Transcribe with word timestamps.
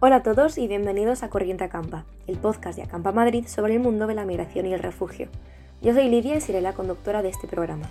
Hola 0.00 0.16
a 0.16 0.22
todos 0.22 0.58
y 0.58 0.68
bienvenidos 0.68 1.24
a 1.24 1.28
Corriente 1.28 1.64
Acampa, 1.64 2.04
el 2.28 2.38
podcast 2.38 2.76
de 2.76 2.84
Acampa 2.84 3.10
Madrid 3.10 3.46
sobre 3.48 3.74
el 3.74 3.80
mundo 3.80 4.06
de 4.06 4.14
la 4.14 4.24
migración 4.24 4.66
y 4.66 4.72
el 4.72 4.78
refugio. 4.78 5.28
Yo 5.82 5.92
soy 5.92 6.08
Lidia 6.08 6.36
y 6.36 6.40
seré 6.40 6.60
la 6.60 6.72
conductora 6.72 7.20
de 7.20 7.30
este 7.30 7.48
programa. 7.48 7.90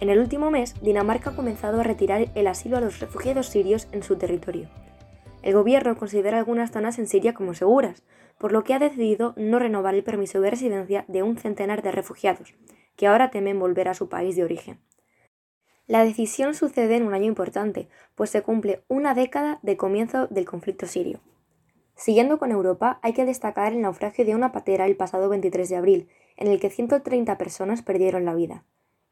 En 0.00 0.10
el 0.10 0.18
último 0.18 0.50
mes, 0.50 0.74
Dinamarca 0.82 1.30
ha 1.30 1.36
comenzado 1.36 1.78
a 1.78 1.84
retirar 1.84 2.32
el 2.34 2.46
asilo 2.48 2.76
a 2.76 2.80
los 2.80 2.98
refugiados 2.98 3.46
sirios 3.46 3.86
en 3.92 4.02
su 4.02 4.16
territorio. 4.16 4.68
El 5.42 5.54
gobierno 5.54 5.96
considera 5.96 6.38
algunas 6.38 6.72
zonas 6.72 6.98
en 6.98 7.06
Siria 7.06 7.34
como 7.34 7.54
seguras, 7.54 8.02
por 8.36 8.50
lo 8.50 8.64
que 8.64 8.74
ha 8.74 8.80
decidido 8.80 9.32
no 9.36 9.60
renovar 9.60 9.94
el 9.94 10.02
permiso 10.02 10.40
de 10.40 10.50
residencia 10.50 11.04
de 11.06 11.22
un 11.22 11.36
centenar 11.36 11.82
de 11.82 11.92
refugiados, 11.92 12.52
que 12.96 13.06
ahora 13.06 13.30
temen 13.30 13.60
volver 13.60 13.86
a 13.86 13.94
su 13.94 14.08
país 14.08 14.34
de 14.34 14.42
origen. 14.42 14.80
La 15.90 16.04
decisión 16.04 16.54
sucede 16.54 16.94
en 16.94 17.04
un 17.04 17.14
año 17.14 17.24
importante, 17.24 17.88
pues 18.14 18.30
se 18.30 18.42
cumple 18.42 18.84
una 18.86 19.12
década 19.12 19.58
de 19.62 19.76
comienzo 19.76 20.28
del 20.28 20.44
conflicto 20.44 20.86
sirio. 20.86 21.18
Siguiendo 21.96 22.38
con 22.38 22.52
Europa, 22.52 23.00
hay 23.02 23.12
que 23.12 23.24
destacar 23.24 23.72
el 23.72 23.80
naufragio 23.80 24.24
de 24.24 24.36
una 24.36 24.52
patera 24.52 24.86
el 24.86 24.94
pasado 24.94 25.28
23 25.28 25.68
de 25.68 25.74
abril, 25.74 26.08
en 26.36 26.46
el 26.46 26.60
que 26.60 26.70
130 26.70 27.36
personas 27.36 27.82
perdieron 27.82 28.24
la 28.24 28.36
vida. 28.36 28.62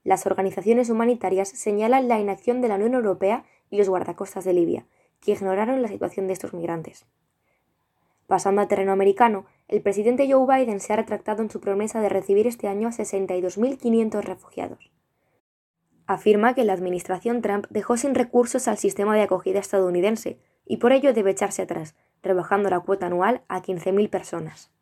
Las 0.05 0.25
organizaciones 0.25 0.89
humanitarias 0.89 1.49
señalan 1.49 2.07
la 2.07 2.21
inacción 2.21 2.61
de 2.61 2.69
la 2.69 2.77
Unión 2.77 2.95
Europea 2.95 3.45
y 3.71 3.79
los 3.79 3.89
guardacostas 3.89 4.45
de 4.45 4.53
Libia, 4.53 4.87
que 5.21 5.33
ignoraron 5.33 5.83
la 5.83 5.89
situación 5.89 6.29
de 6.29 6.35
estos 6.35 6.55
migrantes. 6.55 7.07
Pasando 8.29 8.61
al 8.61 8.69
terreno 8.69 8.93
americano, 8.93 9.47
el 9.67 9.83
presidente 9.83 10.33
Joe 10.33 10.47
Biden 10.47 10.79
se 10.79 10.93
ha 10.93 10.97
retractado 10.97 11.43
en 11.43 11.51
su 11.51 11.59
promesa 11.59 12.01
de 12.01 12.09
recibir 12.09 12.47
este 12.47 12.69
año 12.69 12.87
a 12.87 12.93
62.500 12.93 14.23
refugiados 14.23 14.93
afirma 16.09 16.55
que 16.55 16.65
la 16.65 16.73
administración 16.73 17.43
Trump 17.43 17.67
dejó 17.69 17.99
sin 17.99 18.15
recursos 18.15 18.67
al 18.67 18.79
sistema 18.79 19.15
de 19.15 19.23
acogida 19.23 19.61
estadounidense 19.61 20.39
y 20.65 20.79
por 20.79 20.93
ello 20.93 21.13
debe 21.13 21.31
echarse 21.33 21.63
atrás, 21.63 21.95
rebajando 22.23 22.71
la 22.71 22.81
cuota 22.81 23.07
anual 23.07 23.43
a 23.47 23.61
15.000 23.63 24.09
personas. 24.09 24.73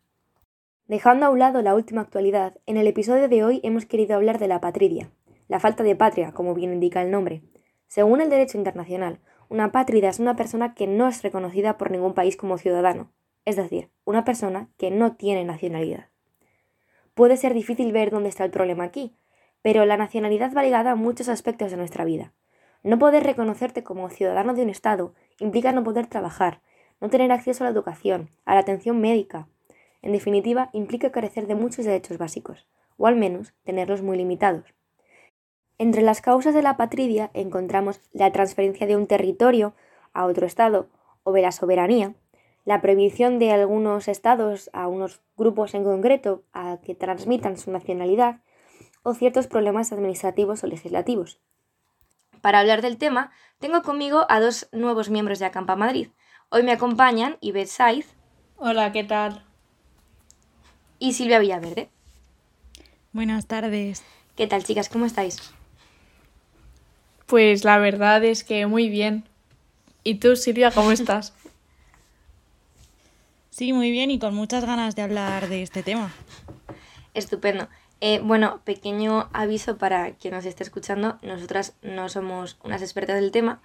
Dejando 0.87 1.27
a 1.27 1.31
un 1.31 1.41
lado 1.41 1.63
la 1.63 1.75
última 1.75 2.01
actualidad, 2.01 2.57
en 2.65 2.77
el 2.77 2.87
episodio 2.87 3.29
de 3.29 3.43
hoy 3.43 3.61
hemos 3.65 3.87
querido 3.87 4.15
hablar 4.15 4.39
de 4.39 4.47
la 4.47 4.61
patridia, 4.61 5.11
la 5.49 5.59
falta 5.59 5.83
de 5.83 5.97
patria, 5.97 6.31
como 6.31 6.55
bien 6.55 6.73
indica 6.73 7.03
el 7.03 7.11
nombre. 7.11 7.43
Según 7.89 8.21
el 8.21 8.31
derecho 8.31 8.57
internacional, 8.57 9.19
una 9.49 9.73
pátrida 9.73 10.09
es 10.09 10.21
una 10.21 10.37
persona 10.37 10.75
que 10.75 10.87
no 10.87 11.09
es 11.09 11.25
reconocida 11.25 11.77
por 11.77 11.91
ningún 11.91 12.15
país 12.15 12.37
como 12.37 12.57
ciudadano, 12.57 13.11
es 13.45 13.57
decir, 13.57 13.91
una 14.05 14.25
persona 14.25 14.69
que 14.77 14.93
no 14.93 15.17
tiene 15.17 15.45
nacionalidad. 15.45 16.07
Puede 17.15 17.37
ser 17.37 17.53
difícil 17.53 17.91
ver 17.91 18.11
dónde 18.11 18.29
está 18.29 18.45
el 18.45 18.53
problema 18.53 18.85
aquí, 18.85 19.17
pero 19.67 19.85
la 19.85 19.97
nacionalidad 19.97 20.53
va 20.57 20.63
ligada 20.63 20.93
a 20.93 20.95
muchos 20.95 21.29
aspectos 21.29 21.73
de 21.73 21.77
nuestra 21.77 22.05
vida. 22.05 22.33
No 22.85 23.01
poder 23.01 23.25
reconocerte 23.25 23.83
como 23.83 24.11
ciudadano 24.11 24.55
de 24.55 24.63
un 24.63 24.71
Estado 24.71 25.13
implica 25.41 25.73
no 25.73 25.83
poder 25.83 26.07
trabajar, 26.07 26.61
no 27.01 27.11
tener 27.11 27.33
acceso 27.33 27.65
a 27.65 27.67
la 27.67 27.73
educación, 27.73 28.31
a 28.45 28.55
la 28.55 28.61
atención 28.61 29.01
médica. 29.01 29.49
En 30.03 30.13
definitiva, 30.13 30.71
implica 30.73 31.11
carecer 31.11 31.49
de 31.49 31.57
muchos 31.57 31.85
derechos 31.85 32.17
básicos, 32.17 32.69
o 32.97 33.09
al 33.09 33.17
menos 33.17 33.55
tenerlos 33.65 34.03
muy 34.03 34.17
limitados. 34.17 34.73
Entre 35.79 36.03
las 36.03 36.21
causas 36.21 36.55
de 36.55 36.63
la 36.63 36.77
patridia 36.77 37.33
encontramos 37.35 38.01
la 38.13 38.31
transferencia 38.31 38.87
de 38.87 38.97
un 38.97 39.09
territorio 39.09 39.75
a 40.13 40.27
otro 40.27 40.47
Estado 40.47 40.91
o 41.25 41.33
de 41.33 41.43
la 41.43 41.51
soberanía, 41.51 42.15
la 42.65 42.81
prohibición 42.81 43.41
de 43.41 43.51
algunos 43.51 44.07
estados 44.07 44.71
a 44.73 44.87
unos 44.87 45.23
grupos 45.37 45.75
en 45.75 45.83
concreto 45.83 46.45
a 46.53 46.79
que 46.85 46.95
transmitan 46.95 47.57
su 47.57 47.73
nacionalidad 47.73 48.43
o 49.07 49.15
ciertos 49.15 49.47
problemas 49.47 49.93
administrativos 49.93 50.65
o 50.65 50.67
legislativos. 50.67 51.39
Para 52.41 52.59
hablar 52.59 52.83
del 52.83 52.99
tema, 52.99 53.31
tengo 53.61 53.83
conmigo 53.83 54.27
a 54.29 54.41
dos 54.41 54.69
nuevos 54.73 55.11
miembros 55.11 55.39
de 55.39 55.47
Acampa 55.47 55.77
Madrid. 55.77 56.09
Hoy 56.49 56.65
me 56.65 56.73
acompañan 56.73 57.39
Ivette 57.41 57.69
Saiz. 57.69 58.09
Hola, 58.57 58.91
¿qué 58.91 59.05
tal? 59.05 59.45
Y 60.99 61.13
Silvia 61.13 61.39
Villaverde. 61.39 61.89
Buenas 63.13 63.47
tardes. 63.47 64.03
¿Qué 64.35 64.49
tal, 64.49 64.65
chicas? 64.65 64.89
¿Cómo 64.89 65.07
estáis? 65.07 65.55
Pues 67.27 67.63
la 67.63 67.79
verdad 67.79 68.25
es 68.25 68.43
que 68.43 68.67
muy 68.67 68.89
bien. 68.89 69.23
¿Y 70.03 70.17
tú, 70.17 70.35
Silvia, 70.35 70.73
cómo 70.73 70.91
estás? 71.01 71.33
sí, 73.51 73.73
muy 73.73 73.93
bien 73.93 74.11
y 74.11 74.19
con 74.19 74.35
muchas 74.35 74.65
ganas 74.65 74.97
de 74.97 75.03
hablar 75.03 75.49
de 75.49 75.63
este 75.63 75.85
tema. 75.85 76.13
Estupendo. 77.15 77.69
Eh, 78.01 78.21
bueno, 78.23 78.61
pequeño 78.65 79.29
aviso 79.33 79.79
para 79.79 80.13
quien 80.13 80.35
nos 80.35 80.45
esté 80.45 80.63
escuchando, 80.63 81.19
nosotras 81.23 81.75
no 81.81 82.09
somos 82.11 82.59
unas 82.63 82.83
expertas 82.83 83.21
del 83.21 83.33
tema, 83.33 83.63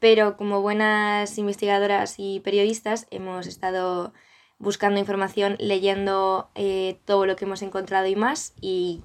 pero 0.00 0.38
como 0.38 0.62
buenas 0.62 1.36
investigadoras 1.36 2.14
y 2.16 2.40
periodistas 2.40 3.06
hemos 3.10 3.46
estado 3.46 4.14
buscando 4.58 4.98
información, 4.98 5.56
leyendo 5.58 6.48
eh, 6.54 6.98
todo 7.04 7.26
lo 7.26 7.36
que 7.36 7.44
hemos 7.44 7.60
encontrado 7.60 8.06
y 8.06 8.16
más, 8.16 8.54
y 8.62 9.02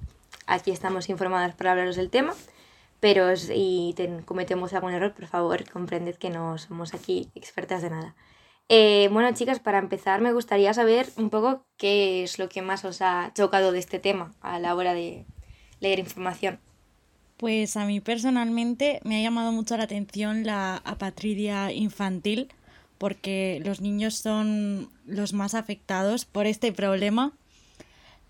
aquí 0.47 0.71
estamos 0.71 1.09
informadas 1.09 1.53
para 1.53 1.71
hablaros 1.71 1.97
del 1.97 2.09
tema, 2.09 2.33
pero 3.01 3.35
si 3.35 3.93
cometemos 4.25 4.73
algún 4.73 4.93
error, 4.93 5.13
por 5.13 5.27
favor, 5.27 5.69
comprended 5.69 6.15
que 6.15 6.29
no 6.29 6.57
somos 6.57 6.93
aquí 6.93 7.29
expertas 7.35 7.81
de 7.81 7.89
nada. 7.89 8.15
Eh, 8.73 9.09
bueno, 9.11 9.33
chicas, 9.33 9.59
para 9.59 9.79
empezar 9.79 10.21
me 10.21 10.31
gustaría 10.31 10.73
saber 10.73 11.09
un 11.17 11.29
poco 11.29 11.65
qué 11.75 12.23
es 12.23 12.39
lo 12.39 12.47
que 12.47 12.61
más 12.61 12.85
os 12.85 13.01
ha 13.01 13.33
chocado 13.35 13.73
de 13.73 13.79
este 13.79 13.99
tema 13.99 14.33
a 14.39 14.59
la 14.59 14.73
hora 14.75 14.93
de 14.93 15.25
leer 15.81 15.99
información. 15.99 16.57
Pues 17.35 17.75
a 17.75 17.83
mí 17.85 17.99
personalmente 17.99 19.01
me 19.03 19.17
ha 19.17 19.21
llamado 19.21 19.51
mucho 19.51 19.75
la 19.75 19.83
atención 19.83 20.45
la 20.45 20.77
apatridia 20.85 21.73
infantil 21.73 22.47
porque 22.97 23.61
los 23.65 23.81
niños 23.81 24.15
son 24.15 24.87
los 25.05 25.33
más 25.33 25.53
afectados 25.53 26.23
por 26.23 26.45
este 26.45 26.71
problema. 26.71 27.33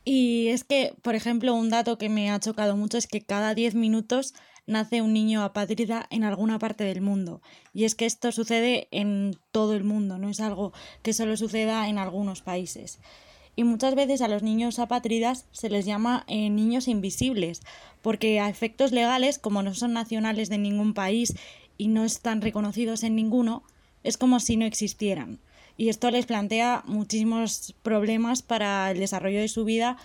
Y 0.04 0.48
es 0.48 0.64
que, 0.64 0.96
por 1.02 1.16
ejemplo, 1.16 1.54
un 1.54 1.70
dato 1.70 1.98
que 1.98 2.10
me 2.10 2.32
ha 2.32 2.40
chocado 2.40 2.76
mucho 2.76 2.98
es 2.98 3.08
que 3.08 3.22
cada 3.22 3.54
10 3.54 3.76
minutos 3.76 4.34
nace 4.66 5.02
un 5.02 5.14
niño 5.14 5.44
apátrida 5.44 6.08
en 6.10 6.24
alguna 6.24 6.58
parte 6.60 6.84
del 6.84 7.02
mundo. 7.02 7.42
Y 7.74 7.84
es 7.84 7.96
que 7.96 8.06
esto 8.06 8.32
sucede 8.32 8.88
en 8.92 9.38
todo 9.52 9.74
el 9.76 9.84
mundo, 9.84 10.18
no 10.18 10.30
es 10.30 10.40
algo 10.40 10.74
que 11.04 11.14
solo 11.14 11.38
suceda 11.38 11.88
en 11.88 11.98
algunos 11.98 12.42
países. 12.42 13.00
Y 13.56 13.64
muchas 13.64 13.96
veces 13.96 14.22
a 14.22 14.28
los 14.28 14.44
niños 14.44 14.80
apátridas 14.80 15.46
se 15.52 15.70
les 15.70 15.86
llama 15.86 16.24
eh, 16.28 16.50
niños 16.50 16.88
invisibles, 16.88 17.62
porque 18.02 18.40
a 18.40 18.50
efectos 18.50 18.92
legales, 18.92 19.40
como 19.40 19.62
no 19.62 19.74
son 19.74 19.94
nacionales 19.94 20.50
de 20.50 20.58
ningún 20.58 20.94
país 20.94 21.36
y 21.78 21.90
no 21.90 22.06
están 22.06 22.42
reconocidos 22.42 23.04
en 23.04 23.16
ninguno, 23.16 23.64
es 24.04 24.18
como 24.18 24.40
si 24.40 24.56
no 24.56 24.66
existieran. 24.66 25.40
Y 25.78 25.90
esto 25.90 26.12
les 26.12 26.26
plantea 26.26 26.84
muchísimos 26.86 27.76
problemas 27.82 28.42
para 28.42 28.92
el 28.92 29.00
desarrollo 29.00 29.40
de 29.40 29.48
su 29.48 29.66
vida 29.66 29.98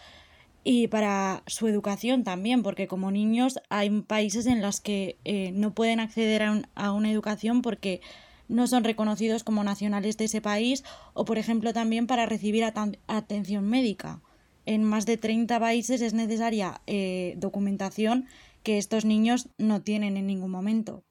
y 0.68 0.88
para 0.88 1.44
su 1.46 1.68
educación 1.68 2.24
también, 2.24 2.64
porque 2.64 2.88
como 2.88 3.12
niños 3.12 3.60
hay 3.68 3.88
países 4.00 4.46
en 4.46 4.60
los 4.60 4.80
que 4.80 5.16
eh, 5.24 5.52
no 5.52 5.72
pueden 5.74 6.00
acceder 6.00 6.42
a, 6.74 6.92
una 6.92 7.10
educación 7.12 7.62
porque 7.62 8.00
no 8.48 8.66
son 8.66 8.82
reconocidos 8.82 9.44
como 9.44 9.62
nacionales 9.62 10.16
de 10.16 10.24
ese 10.24 10.40
país 10.40 10.82
o, 11.14 11.24
por 11.24 11.38
ejemplo, 11.38 11.72
también 11.72 12.08
para 12.08 12.26
recibir 12.26 12.64
atención 12.64 13.64
médica. 13.68 14.22
En 14.64 14.82
más 14.82 15.06
de 15.06 15.16
30 15.16 15.60
países 15.60 16.00
es 16.00 16.14
necesaria 16.14 16.80
eh, 16.88 17.34
documentación 17.36 18.26
que 18.64 18.78
estos 18.78 19.04
niños 19.04 19.48
no 19.58 19.82
tienen 19.82 20.16
en 20.16 20.26
ningún 20.26 20.50
momento. 20.50 21.05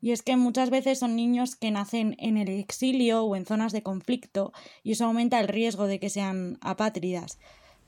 Y 0.00 0.12
es 0.12 0.22
que 0.22 0.36
muchas 0.36 0.70
veces 0.70 1.00
son 1.00 1.16
niños 1.16 1.56
que 1.56 1.70
nacen 1.70 2.14
en 2.18 2.36
el 2.36 2.48
exilio 2.48 3.24
o 3.24 3.34
en 3.36 3.46
zonas 3.46 3.72
de 3.72 3.82
conflicto 3.82 4.52
y 4.82 4.92
eso 4.92 5.06
aumenta 5.06 5.40
el 5.40 5.48
riesgo 5.48 5.86
de 5.86 5.98
que 5.98 6.10
sean 6.10 6.58
apátridas 6.60 7.38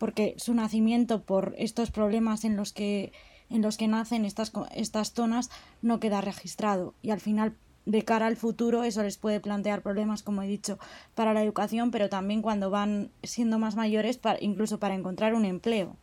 porque 0.01 0.35
su 0.39 0.55
nacimiento 0.55 1.25
por 1.25 1.55
estos 1.59 1.91
problemas 1.91 2.45
en 2.45 2.57
los 2.57 2.73
que, 2.73 3.13
en 3.51 3.61
los 3.61 3.77
que 3.77 3.87
nacen 3.87 4.25
estas, 4.25 4.51
estas 4.75 5.13
zonas 5.13 5.51
no 5.83 6.01
queda 6.01 6.23
registrado 6.23 6.95
y 7.03 7.11
al 7.11 7.21
final 7.21 7.55
de 7.85 8.03
cara 8.03 8.27
al 8.27 8.37
futuro 8.37 8.83
eso 8.83 9.03
les 9.03 9.19
puede 9.19 9.41
plantear 9.41 9.83
problemas, 9.83 10.23
como 10.23 10.43
he 10.43 10.47
dicho, 10.47 10.79
para 11.15 11.35
la 11.35 11.43
educación, 11.43 11.91
pero 11.91 12.09
también 12.09 12.41
cuando 12.41 12.71
van 12.71 13.11
siendo 13.23 13.59
más 13.59 13.77
mayores, 13.77 14.17
para, 14.17 14.43
incluso 14.43 14.79
para 14.79 14.95
encontrar 14.95 15.35
un 15.35 15.45
empleo. 15.45 15.97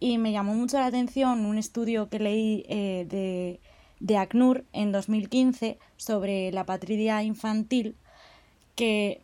Y 0.00 0.16
me 0.16 0.32
llamó 0.32 0.54
mucho 0.54 0.78
la 0.78 0.86
atención 0.86 1.44
un 1.44 1.58
estudio 1.58 2.08
que 2.08 2.18
leí 2.18 2.64
eh, 2.66 3.06
de, 3.10 3.60
de 4.02 4.16
ACNUR 4.16 4.64
en 4.72 4.90
2015 4.90 5.78
sobre 5.96 6.50
la 6.50 6.66
patridia 6.66 7.22
infantil, 7.22 7.96
que 8.74 9.22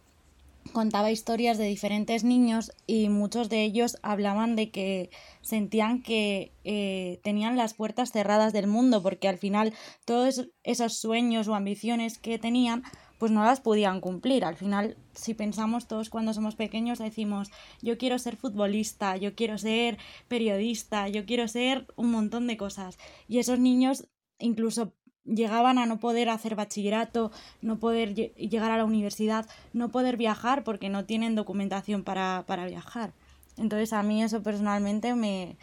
contaba 0.72 1.10
historias 1.10 1.58
de 1.58 1.64
diferentes 1.64 2.22
niños 2.22 2.72
y 2.86 3.08
muchos 3.08 3.48
de 3.48 3.64
ellos 3.64 3.98
hablaban 4.02 4.54
de 4.54 4.70
que 4.70 5.10
sentían 5.40 6.02
que 6.02 6.52
eh, 6.64 7.18
tenían 7.24 7.56
las 7.56 7.74
puertas 7.74 8.12
cerradas 8.12 8.52
del 8.52 8.66
mundo 8.66 9.02
porque 9.02 9.28
al 9.28 9.38
final 9.38 9.74
todos 10.04 10.48
esos 10.62 10.98
sueños 10.98 11.48
o 11.48 11.54
ambiciones 11.54 12.18
que 12.18 12.38
tenían 12.38 12.84
pues 13.18 13.32
no 13.32 13.42
las 13.42 13.60
podían 13.60 14.00
cumplir. 14.00 14.44
Al 14.44 14.54
final, 14.54 14.96
si 15.12 15.34
pensamos 15.34 15.88
todos 15.88 16.08
cuando 16.08 16.34
somos 16.34 16.54
pequeños, 16.54 17.00
decimos, 17.00 17.50
yo 17.82 17.98
quiero 17.98 18.16
ser 18.20 18.36
futbolista, 18.36 19.16
yo 19.16 19.34
quiero 19.34 19.58
ser 19.58 19.98
periodista, 20.28 21.08
yo 21.08 21.26
quiero 21.26 21.48
ser 21.48 21.88
un 21.96 22.12
montón 22.12 22.46
de 22.46 22.56
cosas. 22.56 22.96
Y 23.26 23.38
esos 23.38 23.58
niños 23.58 24.06
incluso 24.38 24.92
llegaban 25.24 25.78
a 25.78 25.86
no 25.86 25.98
poder 25.98 26.30
hacer 26.30 26.54
bachillerato, 26.54 27.30
no 27.60 27.78
poder 27.78 28.14
llegar 28.14 28.70
a 28.70 28.78
la 28.78 28.84
universidad, 28.84 29.46
no 29.72 29.90
poder 29.90 30.16
viajar 30.16 30.64
porque 30.64 30.88
no 30.88 31.04
tienen 31.04 31.34
documentación 31.34 32.02
para, 32.02 32.44
para 32.46 32.66
viajar. 32.66 33.12
Entonces 33.56 33.92
a 33.92 34.02
mí 34.02 34.22
eso 34.22 34.42
personalmente 34.42 35.14
me, 35.14 35.56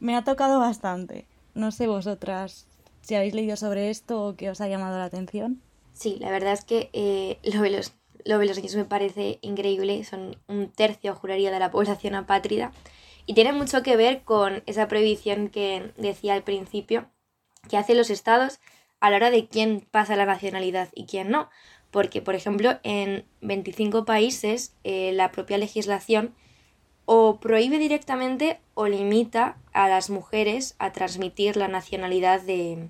me 0.00 0.16
ha 0.16 0.24
tocado 0.24 0.58
bastante. 0.58 1.26
No 1.54 1.70
sé 1.70 1.86
vosotras 1.86 2.66
si 3.00 3.14
habéis 3.14 3.34
leído 3.34 3.56
sobre 3.56 3.90
esto 3.90 4.24
o 4.24 4.36
qué 4.36 4.50
os 4.50 4.60
ha 4.60 4.68
llamado 4.68 4.98
la 4.98 5.04
atención. 5.04 5.62
Sí, 5.92 6.16
la 6.18 6.30
verdad 6.30 6.52
es 6.52 6.64
que 6.64 6.90
eh, 6.92 7.38
lo, 7.44 7.64
los, 7.64 7.94
lo 8.24 8.38
de 8.38 8.46
los 8.46 8.56
niños 8.56 8.74
me 8.74 8.84
parece 8.84 9.38
increíble. 9.40 10.02
Son 10.04 10.36
un 10.48 10.68
tercio, 10.68 11.14
juraría, 11.14 11.50
de 11.50 11.58
la 11.58 11.70
población 11.70 12.14
apátrida. 12.14 12.72
Y 13.24 13.34
tiene 13.34 13.52
mucho 13.52 13.82
que 13.82 13.96
ver 13.96 14.22
con 14.22 14.62
esa 14.66 14.88
prohibición 14.88 15.48
que 15.48 15.92
decía 15.96 16.34
al 16.34 16.42
principio, 16.42 17.06
que 17.68 17.76
hacen 17.76 17.96
los 17.96 18.10
estados 18.10 18.60
a 19.00 19.10
la 19.10 19.16
hora 19.16 19.30
de 19.30 19.46
quién 19.46 19.86
pasa 19.90 20.16
la 20.16 20.26
nacionalidad 20.26 20.88
y 20.94 21.06
quién 21.06 21.30
no. 21.30 21.50
Porque, 21.90 22.22
por 22.22 22.34
ejemplo, 22.34 22.78
en 22.82 23.24
25 23.40 24.04
países 24.04 24.74
eh, 24.84 25.12
la 25.12 25.30
propia 25.32 25.58
legislación 25.58 26.34
o 27.04 27.38
prohíbe 27.38 27.78
directamente 27.78 28.60
o 28.74 28.88
limita 28.88 29.56
a 29.72 29.88
las 29.88 30.10
mujeres 30.10 30.74
a 30.78 30.92
transmitir 30.92 31.56
la 31.56 31.68
nacionalidad 31.68 32.42
de 32.42 32.88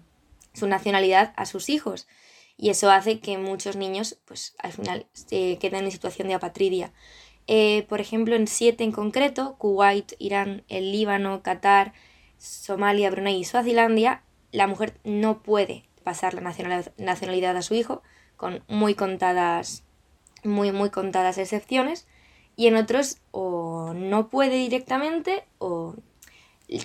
su 0.54 0.66
nacionalidad 0.66 1.34
a 1.36 1.44
sus 1.46 1.68
hijos. 1.68 2.08
Y 2.56 2.70
eso 2.70 2.90
hace 2.90 3.20
que 3.20 3.36
muchos 3.36 3.76
niños, 3.76 4.18
pues 4.24 4.54
al 4.58 4.72
final, 4.72 5.06
se 5.12 5.58
queden 5.58 5.84
en 5.84 5.90
situación 5.90 6.28
de 6.28 6.34
apatridia. 6.34 6.92
Eh, 7.46 7.84
por 7.88 8.00
ejemplo, 8.00 8.34
en 8.34 8.46
siete 8.46 8.82
en 8.82 8.92
concreto, 8.92 9.56
Kuwait, 9.58 10.14
Irán, 10.18 10.64
el 10.68 10.90
Líbano, 10.90 11.42
Qatar, 11.42 11.92
Somalia, 12.38 13.10
Brunei 13.10 13.38
y 13.38 13.44
Suazilandia, 13.44 14.24
la 14.56 14.66
mujer 14.66 14.98
no 15.04 15.42
puede 15.42 15.84
pasar 16.02 16.32
la 16.32 16.40
nacionalidad 16.40 17.56
a 17.58 17.62
su 17.62 17.74
hijo, 17.74 18.02
con 18.36 18.64
muy 18.68 18.94
contadas, 18.94 19.84
muy, 20.44 20.72
muy 20.72 20.88
contadas 20.88 21.36
excepciones, 21.36 22.06
y 22.56 22.66
en 22.66 22.76
otros 22.76 23.18
o 23.32 23.92
no 23.94 24.28
puede 24.28 24.56
directamente 24.56 25.44
o 25.58 25.94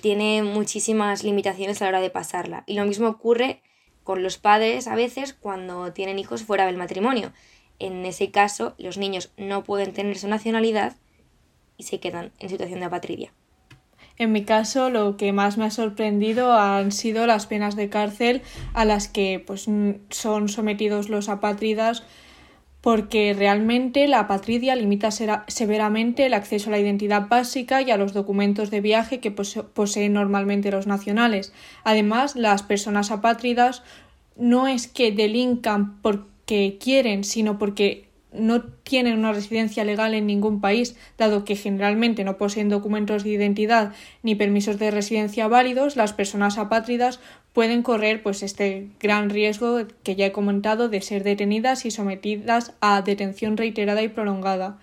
tiene 0.02 0.42
muchísimas 0.42 1.24
limitaciones 1.24 1.80
a 1.80 1.86
la 1.86 1.88
hora 1.88 2.00
de 2.02 2.10
pasarla. 2.10 2.62
Y 2.66 2.74
lo 2.74 2.84
mismo 2.84 3.08
ocurre 3.08 3.62
con 4.04 4.22
los 4.22 4.36
padres 4.36 4.86
a 4.86 4.94
veces 4.94 5.32
cuando 5.32 5.94
tienen 5.94 6.18
hijos 6.18 6.42
fuera 6.42 6.66
del 6.66 6.76
matrimonio. 6.76 7.32
En 7.78 8.04
ese 8.04 8.30
caso, 8.30 8.74
los 8.76 8.98
niños 8.98 9.32
no 9.38 9.64
pueden 9.64 9.94
tener 9.94 10.18
su 10.18 10.28
nacionalidad 10.28 10.96
y 11.78 11.84
se 11.84 12.00
quedan 12.00 12.32
en 12.38 12.50
situación 12.50 12.80
de 12.80 12.86
apatridia. 12.86 13.32
En 14.22 14.30
mi 14.30 14.44
caso, 14.44 14.88
lo 14.88 15.16
que 15.16 15.32
más 15.32 15.58
me 15.58 15.64
ha 15.64 15.70
sorprendido 15.72 16.52
han 16.52 16.92
sido 16.92 17.26
las 17.26 17.46
penas 17.46 17.74
de 17.74 17.88
cárcel 17.88 18.42
a 18.72 18.84
las 18.84 19.08
que 19.08 19.42
pues, 19.44 19.66
son 20.10 20.48
sometidos 20.48 21.08
los 21.08 21.28
apátridas 21.28 22.04
porque 22.82 23.34
realmente 23.36 24.06
la 24.06 24.20
apatridia 24.20 24.76
limita 24.76 25.10
severamente 25.10 26.26
el 26.26 26.34
acceso 26.34 26.68
a 26.68 26.72
la 26.72 26.78
identidad 26.78 27.26
básica 27.26 27.82
y 27.82 27.90
a 27.90 27.96
los 27.96 28.12
documentos 28.12 28.70
de 28.70 28.80
viaje 28.80 29.18
que 29.18 29.32
poseen 29.32 30.12
normalmente 30.12 30.70
los 30.70 30.86
nacionales. 30.86 31.52
Además, 31.82 32.36
las 32.36 32.62
personas 32.62 33.10
apátridas 33.10 33.82
no 34.36 34.68
es 34.68 34.86
que 34.86 35.10
delincan 35.10 36.00
porque 36.00 36.78
quieren, 36.80 37.24
sino 37.24 37.58
porque 37.58 38.11
no 38.32 38.62
tienen 38.62 39.18
una 39.18 39.32
residencia 39.32 39.84
legal 39.84 40.14
en 40.14 40.26
ningún 40.26 40.60
país, 40.60 40.96
dado 41.18 41.44
que 41.44 41.56
generalmente 41.56 42.24
no 42.24 42.38
poseen 42.38 42.68
documentos 42.68 43.24
de 43.24 43.30
identidad 43.30 43.92
ni 44.22 44.34
permisos 44.34 44.78
de 44.78 44.90
residencia 44.90 45.48
válidos, 45.48 45.96
las 45.96 46.12
personas 46.12 46.58
apátridas 46.58 47.20
pueden 47.52 47.82
correr 47.82 48.22
pues 48.22 48.42
este 48.42 48.88
gran 49.00 49.30
riesgo 49.30 49.80
que 50.02 50.16
ya 50.16 50.26
he 50.26 50.32
comentado 50.32 50.88
de 50.88 51.02
ser 51.02 51.22
detenidas 51.22 51.84
y 51.84 51.90
sometidas 51.90 52.72
a 52.80 53.02
detención 53.02 53.56
reiterada 53.56 54.02
y 54.02 54.08
prolongada. 54.08 54.78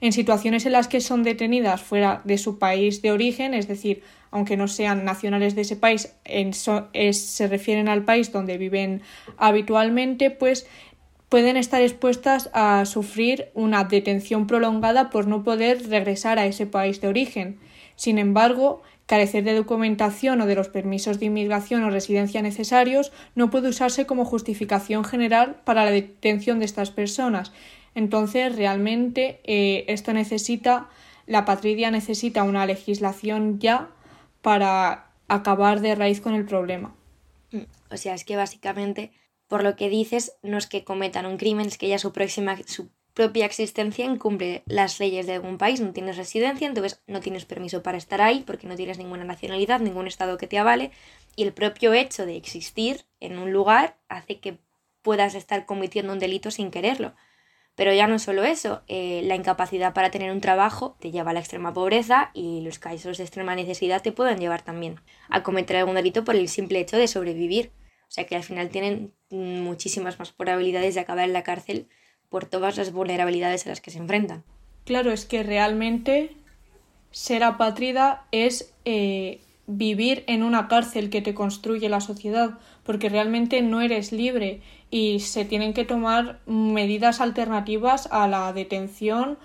En 0.00 0.12
situaciones 0.12 0.66
en 0.66 0.72
las 0.72 0.88
que 0.88 1.00
son 1.00 1.22
detenidas 1.22 1.82
fuera 1.82 2.20
de 2.24 2.38
su 2.38 2.58
país 2.58 3.00
de 3.00 3.12
origen, 3.12 3.54
es 3.54 3.68
decir, 3.68 4.02
aunque 4.30 4.56
no 4.56 4.68
sean 4.68 5.04
nacionales 5.04 5.54
de 5.54 5.62
ese 5.62 5.76
país, 5.76 6.12
se 7.12 7.48
refieren 7.48 7.88
al 7.88 8.04
país 8.04 8.32
donde 8.32 8.58
viven 8.58 9.02
habitualmente, 9.36 10.30
pues 10.30 10.66
pueden 11.34 11.56
estar 11.56 11.82
expuestas 11.82 12.48
a 12.52 12.84
sufrir 12.84 13.50
una 13.54 13.82
detención 13.82 14.46
prolongada 14.46 15.10
por 15.10 15.26
no 15.26 15.42
poder 15.42 15.88
regresar 15.88 16.38
a 16.38 16.46
ese 16.46 16.64
país 16.64 17.00
de 17.00 17.08
origen. 17.08 17.58
Sin 17.96 18.18
embargo, 18.18 18.82
carecer 19.06 19.42
de 19.42 19.56
documentación 19.56 20.40
o 20.40 20.46
de 20.46 20.54
los 20.54 20.68
permisos 20.68 21.18
de 21.18 21.26
inmigración 21.26 21.82
o 21.82 21.90
residencia 21.90 22.40
necesarios 22.40 23.10
no 23.34 23.50
puede 23.50 23.68
usarse 23.68 24.06
como 24.06 24.24
justificación 24.24 25.02
general 25.02 25.56
para 25.64 25.84
la 25.84 25.90
detención 25.90 26.60
de 26.60 26.66
estas 26.66 26.92
personas. 26.92 27.50
Entonces, 27.96 28.54
realmente 28.54 29.40
eh, 29.42 29.86
esto 29.88 30.12
necesita, 30.12 30.88
la 31.26 31.44
patria 31.44 31.90
necesita 31.90 32.44
una 32.44 32.64
legislación 32.64 33.58
ya 33.58 33.90
para 34.40 35.08
acabar 35.26 35.80
de 35.80 35.96
raíz 35.96 36.20
con 36.20 36.34
el 36.34 36.44
problema. 36.44 36.94
O 37.90 37.96
sea, 37.96 38.14
es 38.14 38.24
que 38.24 38.36
básicamente 38.36 39.10
por 39.54 39.62
lo 39.62 39.76
que 39.76 39.88
dices, 39.88 40.36
no 40.42 40.58
es 40.58 40.66
que 40.66 40.82
cometan 40.82 41.26
un 41.26 41.36
crimen, 41.36 41.68
es 41.68 41.78
que 41.78 41.86
ya 41.86 42.00
su, 42.00 42.12
próxima, 42.12 42.58
su 42.66 42.90
propia 43.12 43.46
existencia 43.46 44.04
incumple 44.04 44.64
las 44.66 44.98
leyes 44.98 45.28
de 45.28 45.34
algún 45.34 45.58
país, 45.58 45.80
no 45.80 45.92
tienes 45.92 46.16
residencia, 46.16 46.66
entonces 46.66 47.00
no 47.06 47.20
tienes 47.20 47.44
permiso 47.44 47.80
para 47.80 47.96
estar 47.96 48.20
ahí 48.20 48.42
porque 48.44 48.66
no 48.66 48.74
tienes 48.74 48.98
ninguna 48.98 49.22
nacionalidad, 49.22 49.78
ningún 49.78 50.08
estado 50.08 50.38
que 50.38 50.48
te 50.48 50.58
avale, 50.58 50.90
y 51.36 51.44
el 51.44 51.52
propio 51.52 51.92
hecho 51.92 52.26
de 52.26 52.34
existir 52.34 53.04
en 53.20 53.38
un 53.38 53.52
lugar 53.52 53.96
hace 54.08 54.40
que 54.40 54.58
puedas 55.02 55.36
estar 55.36 55.66
cometiendo 55.66 56.12
un 56.12 56.18
delito 56.18 56.50
sin 56.50 56.72
quererlo. 56.72 57.14
Pero 57.76 57.92
ya 57.92 58.08
no 58.08 58.18
solo 58.18 58.42
eso, 58.42 58.82
eh, 58.88 59.22
la 59.22 59.36
incapacidad 59.36 59.94
para 59.94 60.10
tener 60.10 60.32
un 60.32 60.40
trabajo 60.40 60.96
te 60.98 61.12
lleva 61.12 61.30
a 61.30 61.34
la 61.34 61.38
extrema 61.38 61.72
pobreza 61.72 62.32
y 62.34 62.60
los 62.62 62.80
casos 62.80 63.18
de 63.18 63.22
extrema 63.22 63.54
necesidad 63.54 64.02
te 64.02 64.10
pueden 64.10 64.40
llevar 64.40 64.62
también 64.62 64.98
a 65.28 65.44
cometer 65.44 65.76
algún 65.76 65.94
delito 65.94 66.24
por 66.24 66.34
el 66.34 66.48
simple 66.48 66.80
hecho 66.80 66.96
de 66.96 67.06
sobrevivir. 67.06 67.70
Sea 68.14 68.26
que 68.26 68.36
al 68.36 68.44
final 68.44 68.68
tienen 68.68 69.12
muchísimas 69.30 70.20
más 70.20 70.30
probabilidades 70.30 70.94
de 70.94 71.00
acabar 71.00 71.24
en 71.24 71.32
la 71.32 71.42
cárcel 71.42 71.88
por 72.28 72.46
todas 72.46 72.76
las 72.76 72.92
vulnerabilidades 72.92 73.66
a 73.66 73.70
las 73.70 73.80
que 73.80 73.90
se 73.90 73.98
enfrentan. 73.98 74.44
Claro, 74.84 75.10
es 75.10 75.24
que 75.24 75.42
realmente 75.42 76.36
ser 77.10 77.42
apátrida 77.42 78.24
es 78.30 78.72
eh, 78.84 79.40
vivir 79.66 80.22
en 80.28 80.44
una 80.44 80.68
cárcel 80.68 81.10
que 81.10 81.22
te 81.22 81.34
construye 81.34 81.88
la 81.88 82.00
sociedad, 82.00 82.60
porque 82.84 83.08
realmente 83.08 83.62
no 83.62 83.80
eres 83.80 84.12
libre 84.12 84.60
y 84.92 85.18
se 85.18 85.44
tienen 85.44 85.74
que 85.74 85.84
tomar 85.84 86.38
medidas 86.46 87.20
alternativas 87.20 88.06
a 88.12 88.28
la 88.28 88.52
detención 88.52 89.38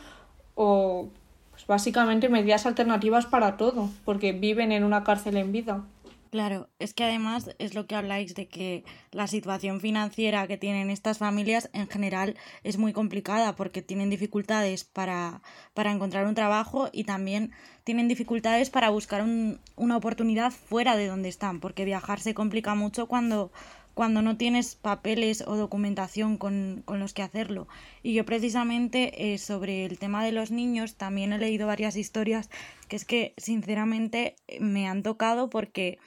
o 0.54 1.10
pues, 1.50 1.66
básicamente 1.66 2.30
medidas 2.30 2.68
alternativas 2.68 3.26
para 3.26 3.58
todo, 3.58 3.90
porque 4.06 4.32
viven 4.32 4.72
en 4.72 4.84
una 4.84 5.04
cárcel 5.04 5.38
en 5.38 5.52
vida. 5.52 5.88
Claro, 6.30 6.70
es 6.78 6.94
que 6.94 7.04
además 7.04 7.50
es 7.58 7.74
lo 7.74 7.88
que 7.88 7.96
habláis 7.96 8.36
de 8.36 8.48
que 8.48 8.84
la 9.12 9.26
situación 9.26 9.82
financiera 9.82 10.46
que 10.46 10.58
tienen 10.58 10.92
estas 10.92 11.18
familias 11.18 11.72
en 11.74 11.88
general 11.88 12.38
es 12.64 12.78
muy 12.78 12.94
complicada 12.94 13.56
porque 13.56 13.82
tienen 13.82 14.12
dificultades 14.12 14.84
para, 14.84 15.42
para 15.74 15.92
encontrar 15.92 16.28
un 16.28 16.36
trabajo 16.36 16.88
y 16.92 17.06
también 17.06 17.52
tienen 17.84 18.08
dificultades 18.08 18.70
para 18.70 18.92
buscar 18.92 19.24
un, 19.24 19.60
una 19.76 19.98
oportunidad 19.98 20.52
fuera 20.52 20.96
de 20.96 21.08
donde 21.08 21.30
están, 21.30 21.60
porque 21.60 21.84
viajar 21.84 22.20
se 22.20 22.36
complica 22.36 22.76
mucho 22.76 23.08
cuando, 23.08 23.52
cuando 23.96 24.22
no 24.22 24.38
tienes 24.38 24.76
papeles 24.76 25.44
o 25.48 25.56
documentación 25.56 26.38
con, 26.38 26.84
con 26.86 27.00
los 27.00 27.16
que 27.16 27.24
hacerlo. 27.24 27.68
Y 28.04 28.14
yo 28.14 28.24
precisamente 28.24 29.34
eh, 29.34 29.40
sobre 29.40 29.84
el 29.84 29.98
tema 29.98 30.24
de 30.24 30.32
los 30.32 30.52
niños 30.52 30.94
también 30.94 31.34
he 31.34 31.40
leído 31.40 31.66
varias 31.66 31.96
historias 31.96 32.52
que 32.88 32.98
es 32.98 33.06
que 33.06 33.34
sinceramente 33.38 34.36
me 34.60 34.88
han 34.88 35.02
tocado 35.02 35.50
porque 35.50 35.98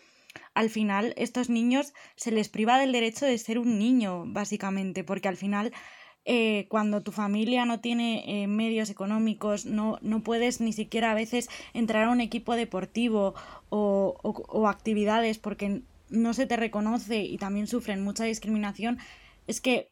al 0.55 0.71
final 0.71 1.15
estos 1.17 1.51
niños 1.51 1.93
se 2.17 2.31
les 2.31 2.49
priva 2.49 2.79
del 2.79 2.93
derecho 2.93 3.27
de 3.27 3.39
ser 3.39 3.59
un 3.59 3.79
niño, 3.79 4.25
básicamente, 4.27 5.05
porque 5.05 5.29
al 5.29 5.37
final 5.37 5.73
eh, 6.25 6.67
cuando 6.69 7.03
tu 7.03 7.11
familia 7.11 7.65
no 7.65 7.81
tiene 7.81 8.43
eh, 8.43 8.47
medios 8.47 8.91
económicos, 8.91 9.67
no, 9.67 9.99
no 10.03 10.23
puedes 10.23 10.61
ni 10.61 10.73
siquiera 10.73 11.11
a 11.11 11.15
veces 11.15 11.49
entrar 11.75 12.05
a 12.05 12.11
un 12.11 12.21
equipo 12.21 12.55
deportivo 12.55 13.35
o, 13.71 14.17
o, 14.23 14.69
actividades 14.69 15.39
porque 15.39 15.83
no 16.11 16.33
se 16.33 16.47
te 16.47 16.57
reconoce 16.57 17.25
y 17.25 17.39
también 17.39 17.67
sufren 17.67 18.05
mucha 18.05 18.25
discriminación, 18.25 18.99
es 19.49 19.61
que 19.61 19.91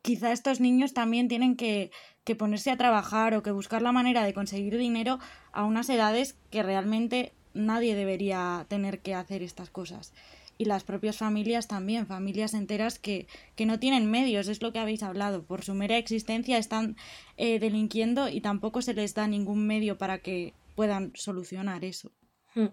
quizá 0.00 0.32
estos 0.32 0.60
niños 0.60 0.94
también 0.94 1.28
tienen 1.28 1.56
que, 1.56 1.90
que 2.24 2.36
ponerse 2.36 2.70
a 2.70 2.78
trabajar 2.78 3.34
o 3.34 3.42
que 3.42 3.50
buscar 3.50 3.82
la 3.82 3.92
manera 3.92 4.24
de 4.24 4.32
conseguir 4.32 4.78
dinero 4.78 5.18
a 5.52 5.64
unas 5.64 5.90
edades 5.90 6.38
que 6.50 6.62
realmente 6.62 7.35
nadie 7.56 7.94
debería 7.94 8.66
tener 8.68 9.00
que 9.00 9.14
hacer 9.14 9.42
estas 9.42 9.70
cosas. 9.70 10.12
Y 10.58 10.64
las 10.64 10.84
propias 10.84 11.18
familias 11.18 11.68
también, 11.68 12.06
familias 12.06 12.54
enteras 12.54 12.98
que, 12.98 13.26
que 13.56 13.66
no 13.66 13.78
tienen 13.78 14.10
medios, 14.10 14.48
es 14.48 14.62
lo 14.62 14.72
que 14.72 14.78
habéis 14.78 15.02
hablado. 15.02 15.44
Por 15.44 15.64
su 15.64 15.74
mera 15.74 15.98
existencia 15.98 16.56
están 16.56 16.96
eh, 17.36 17.58
delinquiendo 17.58 18.28
y 18.28 18.40
tampoco 18.40 18.80
se 18.80 18.94
les 18.94 19.14
da 19.14 19.26
ningún 19.26 19.66
medio 19.66 19.98
para 19.98 20.18
que 20.18 20.54
puedan 20.74 21.12
solucionar 21.14 21.84
eso. 21.84 22.12
Hmm. 22.54 22.68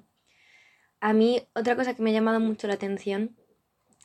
A 1.02 1.12
mí 1.12 1.42
otra 1.54 1.76
cosa 1.76 1.94
que 1.94 2.02
me 2.02 2.12
ha 2.12 2.14
llamado 2.14 2.40
mucho 2.40 2.68
la 2.68 2.76
atención 2.76 3.36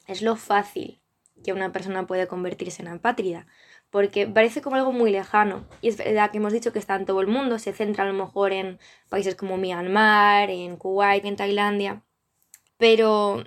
es 0.09 0.23
lo 0.23 0.35
fácil 0.35 1.01
que 1.45 1.53
una 1.53 1.73
persona 1.73 2.07
puede 2.07 2.27
convertirse 2.27 2.83
en 2.83 2.89
apátrida, 2.89 3.47
porque 3.91 4.27
parece 4.27 4.61
como 4.63 4.77
algo 4.77 4.93
muy 4.93 5.11
lejano. 5.11 5.67
Y 5.81 5.89
es 5.89 5.97
verdad 5.97 6.31
que 6.31 6.39
hemos 6.39 6.53
dicho 6.53 6.73
que 6.73 6.79
está 6.79 6.97
en 6.97 7.07
todo 7.07 7.21
el 7.21 7.27
mundo, 7.27 7.59
se 7.59 7.73
centra 7.73 8.05
a 8.05 8.07
lo 8.07 8.15
mejor 8.15 8.53
en 8.53 8.79
países 9.09 9.35
como 9.35 9.57
Myanmar, 9.57 10.51
en 10.51 10.77
Kuwait, 10.77 11.25
en 11.25 11.37
Tailandia, 11.37 12.03
pero 12.77 13.45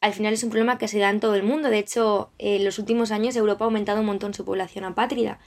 al 0.00 0.12
final 0.12 0.34
es 0.34 0.44
un 0.44 0.50
problema 0.50 0.76
que 0.76 0.88
se 0.88 0.98
da 0.98 1.08
en 1.08 1.20
todo 1.20 1.34
el 1.34 1.42
mundo. 1.42 1.70
De 1.70 1.78
hecho, 1.78 2.32
en 2.38 2.64
los 2.64 2.78
últimos 2.78 3.10
años 3.10 3.36
Europa 3.36 3.64
ha 3.64 3.68
aumentado 3.68 4.00
un 4.00 4.06
montón 4.06 4.34
su 4.34 4.44
población 4.44 4.84
apátrida. 4.84 5.38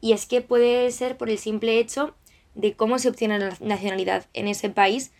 Y 0.00 0.12
es 0.12 0.26
que 0.26 0.40
puede 0.40 0.90
ser 0.92 1.16
por 1.16 1.30
el 1.30 1.38
simple 1.38 1.80
hecho 1.80 2.14
de 2.54 2.74
cómo 2.74 3.00
se 3.00 3.08
obtiene 3.08 3.38
la 3.40 3.56
nacionalidad 3.60 4.26
en 4.32 4.46
ese 4.46 4.70
país, 4.70 5.12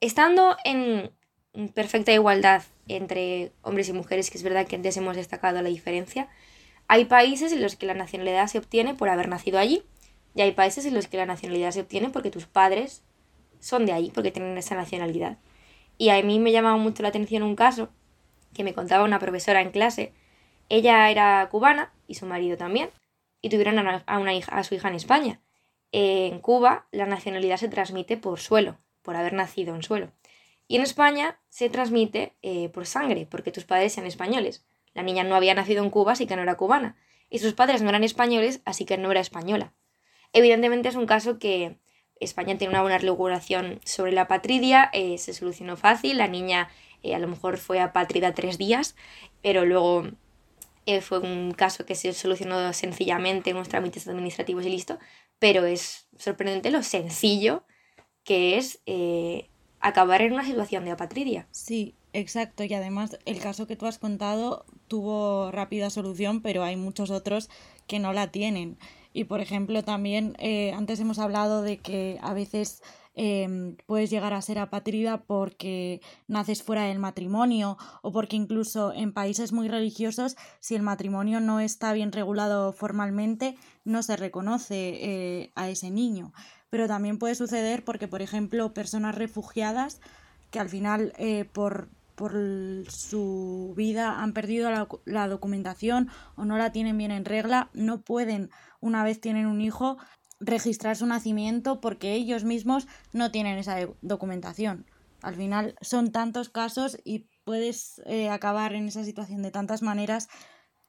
estando 0.00 0.56
en 0.64 1.12
perfecta 1.74 2.12
igualdad 2.12 2.62
entre 2.86 3.52
hombres 3.62 3.88
y 3.88 3.92
mujeres, 3.92 4.30
que 4.30 4.38
es 4.38 4.44
verdad 4.44 4.66
que 4.66 4.76
antes 4.76 4.96
hemos 4.96 5.16
destacado 5.16 5.60
la 5.60 5.68
diferencia, 5.68 6.28
hay 6.86 7.04
países 7.04 7.52
en 7.52 7.60
los 7.60 7.76
que 7.76 7.86
la 7.86 7.94
nacionalidad 7.94 8.46
se 8.46 8.58
obtiene 8.58 8.94
por 8.94 9.08
haber 9.08 9.28
nacido 9.28 9.58
allí 9.58 9.82
y 10.34 10.42
hay 10.42 10.52
países 10.52 10.86
en 10.86 10.94
los 10.94 11.08
que 11.08 11.16
la 11.16 11.26
nacionalidad 11.26 11.72
se 11.72 11.80
obtiene 11.80 12.10
porque 12.10 12.30
tus 12.30 12.46
padres 12.46 13.02
son 13.60 13.86
de 13.86 13.92
allí, 13.92 14.10
porque 14.14 14.30
tienen 14.30 14.56
esa 14.56 14.74
nacionalidad. 14.74 15.38
Y 15.98 16.10
a 16.10 16.22
mí 16.22 16.38
me 16.38 16.52
llamaba 16.52 16.76
mucho 16.76 17.02
la 17.02 17.08
atención 17.08 17.42
un 17.42 17.56
caso 17.56 17.88
que 18.54 18.64
me 18.64 18.72
contaba 18.72 19.04
una 19.04 19.18
profesora 19.18 19.60
en 19.60 19.70
clase. 19.70 20.12
Ella 20.68 21.10
era 21.10 21.48
cubana 21.50 21.92
y 22.06 22.14
su 22.14 22.24
marido 22.24 22.56
también, 22.56 22.90
y 23.42 23.48
tuvieron 23.48 23.78
a, 23.78 24.18
una 24.18 24.34
hija, 24.34 24.56
a 24.56 24.64
su 24.64 24.74
hija 24.74 24.88
en 24.88 24.94
España. 24.94 25.40
En 25.92 26.38
Cuba 26.40 26.86
la 26.92 27.06
nacionalidad 27.06 27.56
se 27.56 27.68
transmite 27.68 28.16
por 28.16 28.38
suelo, 28.38 28.78
por 29.02 29.16
haber 29.16 29.32
nacido 29.32 29.74
en 29.74 29.82
suelo. 29.82 30.12
Y 30.68 30.76
en 30.76 30.82
España 30.82 31.40
se 31.48 31.70
transmite 31.70 32.36
eh, 32.42 32.68
por 32.68 32.86
sangre, 32.86 33.26
porque 33.28 33.50
tus 33.50 33.64
padres 33.64 33.94
sean 33.94 34.06
españoles. 34.06 34.66
La 34.92 35.02
niña 35.02 35.24
no 35.24 35.34
había 35.34 35.54
nacido 35.54 35.82
en 35.82 35.88
Cuba, 35.88 36.12
así 36.12 36.26
que 36.26 36.36
no 36.36 36.42
era 36.42 36.58
cubana. 36.58 36.96
Y 37.30 37.38
sus 37.38 37.54
padres 37.54 37.80
no 37.80 37.88
eran 37.88 38.04
españoles, 38.04 38.60
así 38.66 38.84
que 38.84 38.98
no 38.98 39.10
era 39.10 39.20
española. 39.20 39.72
Evidentemente 40.34 40.90
es 40.90 40.94
un 40.94 41.06
caso 41.06 41.38
que 41.38 41.78
España 42.20 42.58
tiene 42.58 42.74
una 42.74 42.82
buena 42.82 42.98
regulación 42.98 43.80
sobre 43.84 44.12
la 44.12 44.28
patridia, 44.28 44.90
eh, 44.92 45.16
se 45.16 45.32
solucionó 45.32 45.78
fácil, 45.78 46.18
la 46.18 46.28
niña 46.28 46.68
eh, 47.02 47.14
a 47.14 47.18
lo 47.18 47.28
mejor 47.28 47.56
fue 47.56 47.80
apátrida 47.80 48.34
tres 48.34 48.58
días, 48.58 48.94
pero 49.42 49.64
luego 49.64 50.04
fue 51.02 51.18
un 51.18 51.52
caso 51.52 51.84
que 51.84 51.94
se 51.94 52.14
solucionó 52.14 52.72
sencillamente 52.72 53.50
en 53.50 53.56
unos 53.56 53.68
trámites 53.68 54.08
administrativos 54.08 54.64
y 54.64 54.70
listo, 54.70 54.98
pero 55.38 55.66
es 55.66 56.08
sorprendente 56.16 56.70
lo 56.70 56.82
sencillo 56.82 57.62
que 58.24 58.56
es 58.56 58.80
acabar 59.80 60.22
en 60.22 60.32
una 60.32 60.44
situación 60.44 60.84
de 60.84 60.92
apatridia. 60.92 61.46
Sí, 61.50 61.94
exacto. 62.12 62.64
Y 62.64 62.74
además 62.74 63.18
el 63.24 63.38
caso 63.40 63.66
que 63.66 63.76
tú 63.76 63.86
has 63.86 63.98
contado 63.98 64.64
tuvo 64.88 65.50
rápida 65.50 65.90
solución, 65.90 66.40
pero 66.40 66.64
hay 66.64 66.76
muchos 66.76 67.10
otros 67.10 67.48
que 67.86 67.98
no 67.98 68.12
la 68.12 68.30
tienen. 68.30 68.78
Y 69.12 69.24
por 69.24 69.40
ejemplo, 69.40 69.82
también 69.82 70.34
eh, 70.38 70.72
antes 70.72 71.00
hemos 71.00 71.18
hablado 71.18 71.62
de 71.62 71.78
que 71.78 72.18
a 72.20 72.34
veces 72.34 72.82
em, 73.14 73.76
puedes 73.86 74.10
llegar 74.10 74.32
a 74.32 74.42
ser 74.42 74.58
apatrida 74.58 75.22
porque 75.26 76.00
naces 76.28 76.62
fuera 76.62 76.84
del 76.84 76.98
matrimonio 76.98 77.78
o 78.02 78.12
porque 78.12 78.36
incluso 78.36 78.92
en 78.92 79.12
países 79.12 79.52
muy 79.52 79.68
religiosos, 79.68 80.36
si 80.60 80.74
el 80.76 80.82
matrimonio 80.82 81.40
no 81.40 81.58
está 81.58 81.92
bien 81.94 82.12
regulado 82.12 82.72
formalmente, 82.72 83.56
no 83.84 84.02
se 84.02 84.16
reconoce 84.16 84.98
eh, 85.00 85.50
a 85.54 85.68
ese 85.68 85.90
niño 85.90 86.32
pero 86.70 86.86
también 86.86 87.18
puede 87.18 87.34
suceder 87.34 87.84
porque, 87.84 88.08
por 88.08 88.22
ejemplo, 88.22 88.74
personas 88.74 89.14
refugiadas 89.14 90.00
que 90.50 90.58
al 90.58 90.68
final 90.68 91.12
eh, 91.18 91.44
por, 91.44 91.88
por 92.14 92.32
su 92.88 93.74
vida 93.76 94.22
han 94.22 94.32
perdido 94.32 94.70
la, 94.70 94.88
la, 95.04 95.28
documentación 95.28 96.08
o 96.36 96.44
no 96.44 96.56
la 96.56 96.72
tienen 96.72 96.98
bien 96.98 97.10
en 97.10 97.24
regla, 97.24 97.70
no 97.74 98.00
pueden, 98.00 98.50
una 98.80 99.04
vez 99.04 99.20
tienen 99.20 99.46
un 99.46 99.60
hijo, 99.60 99.98
registrar 100.40 100.96
su 100.96 101.06
nacimiento 101.06 101.80
porque 101.80 102.14
ellos 102.14 102.44
mismos 102.44 102.86
no 103.12 103.30
tienen 103.30 103.58
esa 103.58 103.76
documentación. 104.02 104.86
Al 105.22 105.34
final 105.34 105.74
son 105.80 106.12
tantos 106.12 106.48
casos 106.48 106.98
y 107.04 107.28
puedes 107.44 108.00
eh, 108.06 108.28
acabar 108.28 108.74
en 108.74 108.88
esa 108.88 109.04
situación 109.04 109.42
de 109.42 109.50
tantas 109.50 109.82
maneras 109.82 110.28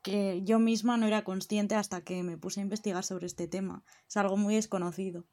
que 0.02 0.42
yo 0.44 0.60
misma 0.60 0.98
no 0.98 1.08
era 1.08 1.24
consciente 1.24 1.76
hasta 1.76 2.02
que 2.02 2.24
me 2.24 2.38
puse 2.38 2.60
a 2.60 2.64
investigar 2.64 3.04
sobre 3.04 3.26
este 3.26 3.48
tema. 3.48 3.84
Es 4.08 4.18
algo 4.18 4.38
muy 4.38 4.56
desconocido. 4.56 5.26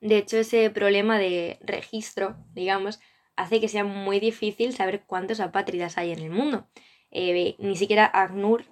De 0.00 0.16
hecho, 0.16 0.38
ese 0.38 0.70
problema 0.70 1.18
de 1.18 1.58
registro, 1.60 2.36
digamos, 2.54 3.00
hace 3.36 3.60
que 3.60 3.68
sea 3.68 3.84
muy 3.84 4.20
difícil 4.20 4.74
saber 4.74 5.04
cuántos 5.06 5.40
apátridas 5.40 5.98
hay 5.98 6.12
en 6.12 6.20
el 6.20 6.30
mundo. 6.30 6.68
Eh, 7.10 7.56
ni 7.58 7.76
siquiera 7.76 8.10
ACNUR 8.12 8.64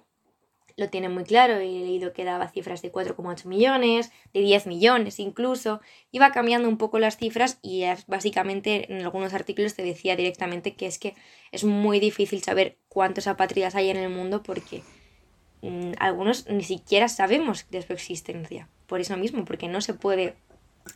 lo 0.77 0.89
tiene 0.89 1.09
muy 1.09 1.23
claro, 1.23 1.55
he 1.55 1.65
leído 1.65 2.13
que 2.13 2.23
daba 2.23 2.49
cifras 2.49 2.83
de 2.83 2.91
4,8 2.91 3.45
millones, 3.45 4.11
de 4.31 4.41
10 4.41 4.67
millones 4.67 5.19
incluso, 5.19 5.81
iba 6.11 6.31
cambiando 6.31 6.69
un 6.69 6.77
poco 6.77 6.99
las 6.99 7.17
cifras 7.17 7.57
y 7.63 7.83
básicamente 8.05 8.93
en 8.93 9.01
algunos 9.01 9.33
artículos 9.33 9.73
te 9.73 9.81
decía 9.81 10.15
directamente 10.15 10.75
que 10.75 10.85
es 10.85 10.99
que 10.99 11.15
es 11.51 11.63
muy 11.63 11.99
difícil 11.99 12.43
saber 12.43 12.77
cuántos 12.89 13.25
apátridas 13.25 13.73
hay 13.73 13.89
en 13.89 13.97
el 13.97 14.09
mundo 14.09 14.43
porque 14.43 14.83
mm, 15.63 15.93
algunos 15.97 16.47
ni 16.47 16.63
siquiera 16.63 17.09
sabemos 17.09 17.67
de 17.71 17.81
su 17.81 17.93
existencia, 17.93 18.69
por 18.85 19.01
eso 19.01 19.17
mismo, 19.17 19.45
porque 19.45 19.67
no 19.67 19.81
se 19.81 19.95
puede 19.95 20.35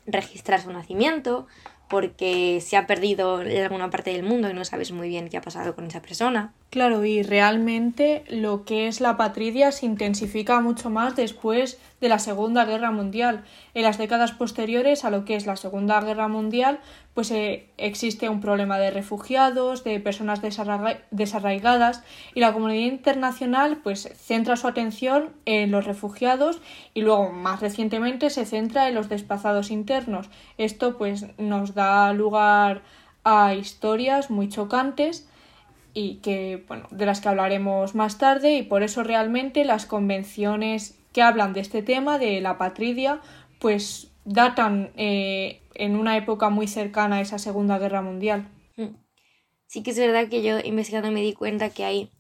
registrar 0.06 0.62
su 0.62 0.72
nacimiento, 0.72 1.48
porque 1.92 2.62
se 2.62 2.78
ha 2.78 2.88
perdido 2.88 3.42
en 3.42 3.64
alguna 3.64 3.90
parte 3.90 4.14
del 4.14 4.24
mundo 4.24 4.50
y 4.50 4.54
no 4.54 4.64
sabes 4.64 4.94
muy 4.94 5.10
bien 5.10 5.28
qué 5.28 5.36
ha 5.36 5.42
pasado 5.42 5.76
con 5.76 5.86
esa 5.86 6.02
persona. 6.02 6.54
Claro, 6.70 7.04
y 7.04 7.22
realmente 7.22 8.24
lo 8.30 8.64
que 8.64 8.88
es 8.88 9.02
la 9.02 9.18
patridia 9.18 9.74
se 9.74 9.86
intensifica 9.86 10.62
mucho 10.62 10.90
más 10.90 11.18
después 11.18 11.80
de 12.00 12.08
la 12.08 12.18
Segunda 12.18 12.64
Guerra 12.64 12.92
Mundial. 12.92 13.44
En 13.74 13.84
las 13.84 13.98
décadas 13.98 14.32
posteriores 14.32 15.04
a 15.04 15.10
lo 15.10 15.26
que 15.26 15.36
es 15.36 15.46
la 15.46 15.58
Segunda 15.58 16.00
Guerra 16.00 16.30
Mundial, 16.30 16.80
pues 17.14 17.30
eh, 17.32 17.70
existe 17.78 18.30
un 18.30 18.40
problema 18.40 18.80
de 18.80 18.90
refugiados, 18.90 19.84
de 19.84 20.00
personas 20.00 20.42
desarraigadas 20.42 22.04
y 22.34 22.40
la 22.40 22.54
comunidad 22.54 22.92
internacional 22.92 23.78
pues 23.84 24.10
centra 24.16 24.56
su 24.56 24.68
atención 24.68 25.32
en 25.46 25.72
los 25.72 25.86
refugiados 25.86 26.62
y 26.94 27.02
luego 27.02 27.32
más 27.32 27.60
recientemente 27.60 28.30
se 28.30 28.46
centra 28.46 28.88
en 28.88 28.96
los 28.96 29.10
desplazados 29.10 29.72
internos. 29.72 30.30
Esto 30.58 30.98
pues 30.98 31.26
nos 31.38 31.74
da 31.74 32.14
lugar 32.14 32.82
a 33.24 33.56
historias 33.56 34.30
muy 34.30 34.48
chocantes 34.48 35.28
y 35.94 36.16
que, 36.16 36.64
bueno, 36.68 36.88
de 36.92 37.06
las 37.06 37.20
que 37.20 37.30
hablaremos 37.30 37.96
más 37.96 38.18
tarde 38.18 38.56
y 38.56 38.64
por 38.64 38.84
eso 38.84 39.04
realmente 39.04 39.66
las 39.66 39.86
convenciones 39.86 40.98
que 41.12 41.22
hablan 41.22 41.52
de 41.52 41.60
este 41.60 41.84
tema, 41.84 42.18
de 42.18 42.40
la 42.40 42.58
patridia, 42.58 43.20
pues 43.60 44.11
datan 44.26 44.92
eh, 44.96 45.62
en 45.76 45.96
una 45.96 46.18
época 46.18 46.50
muy 46.50 46.68
cercana 46.68 47.18
a 47.18 47.22
esa 47.22 47.40
Segunda 47.40 47.78
Guerra 47.80 48.02
Mundial. 48.02 48.50
Mm. 48.78 48.96
Sí 49.68 49.84
que 49.84 49.92
es 49.92 50.00
verdad 50.00 50.28
que 50.30 50.44
yo 50.44 50.60
investigando 50.60 51.12
me 51.12 51.22
di 51.22 51.34
cuenta 51.34 51.70
que 51.70 51.86
hay, 51.86 52.12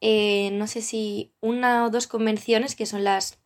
eh, 0.00 0.50
no 0.52 0.66
sé 0.66 0.82
si 0.82 1.32
una 1.40 1.84
o 1.84 1.90
dos 1.90 2.06
convenciones 2.06 2.76
que 2.76 2.86
son 2.86 3.04
las, 3.04 3.38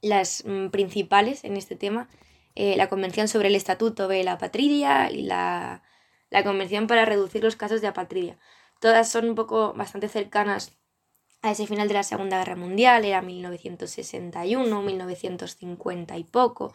las 0.00 0.44
mm, 0.46 0.68
principales 0.68 1.44
en 1.44 1.56
este 1.56 1.76
tema. 1.76 2.08
Eh, 2.56 2.76
la 2.76 2.88
Convención 2.88 3.28
sobre 3.28 3.48
el 3.48 3.54
Estatuto 3.54 4.08
de 4.08 4.24
la 4.24 4.38
Patridia 4.38 5.10
y 5.10 5.22
la, 5.22 5.82
la 6.30 6.42
Convención 6.42 6.86
para 6.86 7.04
reducir 7.04 7.44
los 7.44 7.56
casos 7.56 7.80
de 7.80 7.86
apatridia 7.86 8.38
todas 8.80 9.10
son 9.10 9.28
un 9.28 9.34
poco 9.36 9.72
bastante 9.74 10.08
cercanas 10.08 10.76
a 11.42 11.52
ese 11.52 11.66
final 11.66 11.88
de 11.88 11.94
la 11.94 12.02
Segunda 12.02 12.38
Guerra 12.38 12.56
Mundial, 12.56 13.04
era 13.04 13.22
1961, 13.22 14.82
1950 14.82 16.18
y 16.18 16.24
poco, 16.24 16.74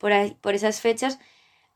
por, 0.00 0.12
por 0.40 0.54
esas 0.54 0.80
fechas. 0.80 1.20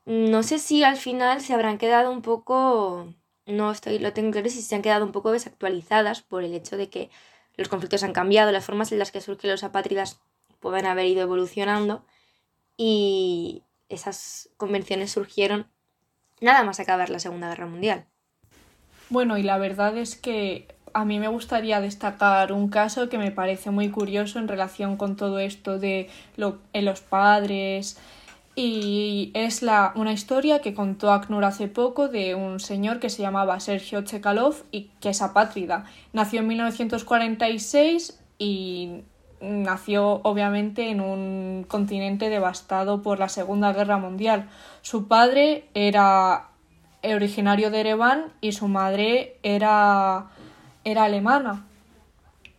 No 0.07 0.43
sé 0.43 0.59
si 0.59 0.83
al 0.83 0.97
final 0.97 1.41
se 1.41 1.55
habrán 1.55 1.79
quedado 1.79 2.11
un 2.11 2.23
poco, 2.23 3.15
no 3.47 3.71
estoy, 3.71 3.99
lo 3.99 4.13
tengo 4.13 4.33
claro, 4.33 4.49
si 4.49 4.63
se 4.63 4.75
han 4.75 4.83
quedado 4.83 5.05
un 5.05 5.13
poco 5.13 5.31
desactualizadas 5.31 6.23
por 6.23 6.43
el 6.43 6.55
hecho 6.55 6.77
de 6.77 6.91
que 6.91 7.11
los 7.57 7.69
conflictos 7.69 8.03
han 8.03 8.13
cambiado, 8.13 8.51
las 8.51 8.65
formas 8.65 8.91
en 8.91 8.99
las 8.99 9.13
que 9.13 9.21
surgen 9.21 9.51
los 9.51 9.63
apátridas 9.63 10.21
pueden 10.59 10.87
haber 10.87 11.07
ido 11.07 11.23
evolucionando 11.23 12.05
y 12.77 13.63
esas 13.89 14.51
convenciones 14.57 15.13
surgieron 15.13 15.69
nada 16.41 16.65
más 16.65 16.81
acabar 16.81 17.11
la 17.11 17.21
Segunda 17.21 17.49
Guerra 17.49 17.67
Mundial. 17.67 18.07
Bueno, 19.11 19.39
y 19.39 19.43
la 19.43 19.59
verdad 19.59 19.97
es 19.97 20.17
que 20.17 20.67
a 20.95 21.05
mí 21.05 21.19
me 21.19 21.29
gustaría 21.29 21.81
destacar 21.81 22.53
un 22.53 22.69
caso 22.69 23.09
que 23.09 23.19
me 23.19 23.31
parece 23.31 23.71
muy 23.71 23.91
curioso 23.91 24.39
en 24.39 24.49
relación 24.49 24.97
con 24.97 25.17
todo 25.17 25.39
esto 25.41 25.79
de 25.79 26.09
los 26.37 27.01
padres 27.01 27.99
y 28.57 29.33
es 29.35 29.63
la, 29.63 29.93
una 29.97 30.13
historia 30.13 30.61
que 30.61 30.75
contó 30.75 31.13
ACNUR 31.13 31.45
hace 31.45 31.67
poco 31.67 32.07
de 32.07 32.37
un 32.37 32.61
señor 32.61 33.01
que 33.01 33.11
se 33.11 33.23
llamaba 33.23 33.59
Sergio 33.59 34.03
Chekalov 34.03 34.55
y 34.71 34.91
que 35.01 35.09
es 35.09 35.23
apátrida. 35.23 35.85
Nació 36.13 36.41
en 36.41 36.47
1946 36.47 38.21
y 38.39 39.03
nació 39.41 40.21
obviamente 40.23 40.91
en 40.91 41.01
un 41.01 41.65
continente 41.67 42.29
devastado 42.29 43.03
por 43.03 43.19
la 43.19 43.29
Segunda 43.29 43.73
Guerra 43.73 43.99
Mundial. 43.99 44.49
Su 44.83 45.09
padre 45.09 45.69
era 45.75 46.51
originario 47.03 47.71
de 47.71 47.81
Ereván 47.81 48.33
y 48.41 48.53
su 48.53 48.69
madre 48.69 49.37
era, 49.43 50.29
era 50.85 51.05
alemana. 51.05 51.65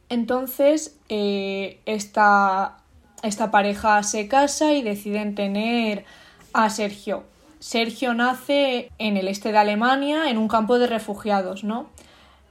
Entonces, 0.10 0.98
eh, 1.10 1.80
esta, 1.86 2.78
esta 3.24 3.52
pareja 3.52 4.04
se 4.04 4.28
casa 4.28 4.74
y 4.74 4.82
deciden 4.82 5.36
tener 5.36 6.06
a 6.54 6.70
Sergio. 6.70 7.24
Sergio 7.60 8.14
nace 8.14 8.92
en 9.00 9.18
el 9.18 9.28
este 9.28 9.52
de 9.52 9.58
Alemania, 9.58 10.30
en 10.30 10.38
un 10.38 10.48
campo 10.48 10.78
de 10.78 10.88
refugiados, 10.88 11.64
¿no? 11.64 11.88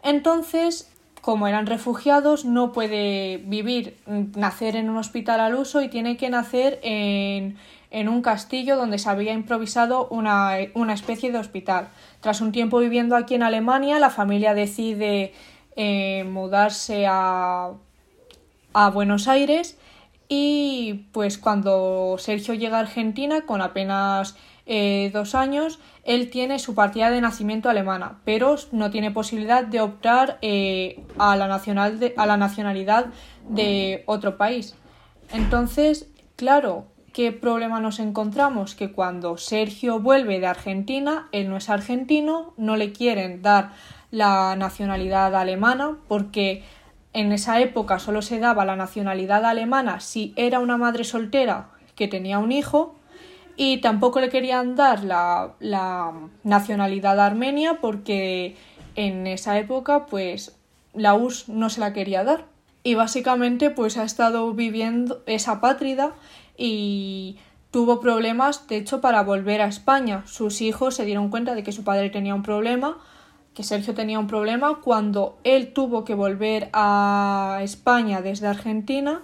Entonces, 0.02 0.90
como 1.20 1.46
eran 1.46 1.66
refugiados, 1.66 2.44
no 2.44 2.72
puede 2.72 3.38
vivir, 3.38 3.96
nacer 4.06 4.76
en 4.76 4.90
un 4.90 4.98
hospital 4.98 5.40
al 5.40 5.54
uso 5.54 5.80
y 5.80 5.88
tiene 5.88 6.18
que 6.18 6.28
nacer 6.28 6.80
en, 6.82 7.56
en 7.90 8.08
un 8.08 8.20
castillo 8.20 8.76
donde 8.76 8.98
se 8.98 9.08
había 9.08 9.32
improvisado 9.32 10.08
una, 10.08 10.56
una, 10.74 10.92
especie 10.92 11.32
de 11.32 11.38
hospital. 11.38 11.88
Tras 12.20 12.42
un 12.42 12.52
tiempo 12.52 12.78
viviendo 12.78 13.16
aquí 13.16 13.36
en 13.36 13.42
Alemania, 13.42 13.98
la 13.98 14.10
familia 14.10 14.52
decide 14.52 15.32
eh, 15.76 16.24
mudarse 16.24 17.06
a, 17.08 17.72
a 18.72 18.90
Buenos 18.90 19.28
Aires 19.28 19.78
y 20.28 21.06
pues 21.12 21.38
cuando 21.38 22.16
Sergio 22.18 22.54
llega 22.54 22.78
a 22.78 22.80
Argentina 22.80 23.42
con 23.42 23.60
apenas 23.60 24.36
eh, 24.66 25.10
dos 25.12 25.34
años, 25.34 25.78
él 26.04 26.30
tiene 26.30 26.58
su 26.58 26.74
partida 26.74 27.10
de 27.10 27.20
nacimiento 27.20 27.68
alemana, 27.68 28.20
pero 28.24 28.56
no 28.72 28.90
tiene 28.90 29.10
posibilidad 29.10 29.64
de 29.64 29.80
optar 29.80 30.38
eh, 30.40 31.04
a, 31.18 31.36
la 31.36 31.48
nacional 31.48 32.00
a 32.16 32.26
la 32.26 32.36
nacionalidad 32.36 33.06
de 33.48 34.02
otro 34.06 34.36
país. 34.36 34.74
Entonces, 35.32 36.08
claro, 36.36 36.86
¿Qué 37.14 37.30
problema 37.30 37.78
nos 37.78 38.00
encontramos? 38.00 38.74
Que 38.74 38.90
cuando 38.90 39.36
Sergio 39.36 40.00
vuelve 40.00 40.40
de 40.40 40.48
Argentina, 40.48 41.28
él 41.30 41.48
no 41.48 41.56
es 41.58 41.70
argentino, 41.70 42.54
no 42.56 42.74
le 42.74 42.90
quieren 42.90 43.40
dar 43.40 43.70
la 44.14 44.54
nacionalidad 44.56 45.34
alemana 45.34 45.96
porque 46.06 46.62
en 47.12 47.32
esa 47.32 47.60
época 47.60 47.98
solo 47.98 48.22
se 48.22 48.38
daba 48.38 48.64
la 48.64 48.76
nacionalidad 48.76 49.44
alemana 49.44 49.98
si 49.98 50.32
era 50.36 50.60
una 50.60 50.76
madre 50.76 51.02
soltera 51.02 51.70
que 51.96 52.06
tenía 52.06 52.38
un 52.38 52.52
hijo 52.52 52.94
y 53.56 53.78
tampoco 53.78 54.20
le 54.20 54.28
querían 54.28 54.76
dar 54.76 55.02
la, 55.02 55.54
la 55.58 56.12
nacionalidad 56.44 57.18
armenia 57.18 57.80
porque 57.80 58.56
en 58.94 59.26
esa 59.26 59.58
época 59.58 60.06
pues 60.06 60.56
la 60.92 61.14
URSS 61.14 61.48
no 61.48 61.68
se 61.70 61.80
la 61.80 61.92
quería 61.92 62.22
dar 62.22 62.44
y 62.84 62.94
básicamente 62.94 63.70
pues 63.70 63.96
ha 63.96 64.04
estado 64.04 64.52
viviendo 64.52 65.24
esa 65.26 65.60
pátrida 65.60 66.12
y 66.56 67.38
tuvo 67.72 67.98
problemas, 67.98 68.68
de 68.68 68.76
hecho, 68.76 69.00
para 69.00 69.24
volver 69.24 69.60
a 69.60 69.66
España. 69.66 70.22
Sus 70.26 70.60
hijos 70.60 70.94
se 70.94 71.04
dieron 71.04 71.28
cuenta 71.28 71.56
de 71.56 71.64
que 71.64 71.72
su 71.72 71.82
padre 71.82 72.08
tenía 72.10 72.36
un 72.36 72.44
problema, 72.44 72.98
que 73.54 73.62
Sergio 73.62 73.94
tenía 73.94 74.18
un 74.18 74.26
problema, 74.26 74.80
cuando 74.82 75.38
él 75.44 75.72
tuvo 75.72 76.04
que 76.04 76.14
volver 76.14 76.70
a 76.72 77.60
España 77.62 78.20
desde 78.20 78.48
Argentina 78.48 79.22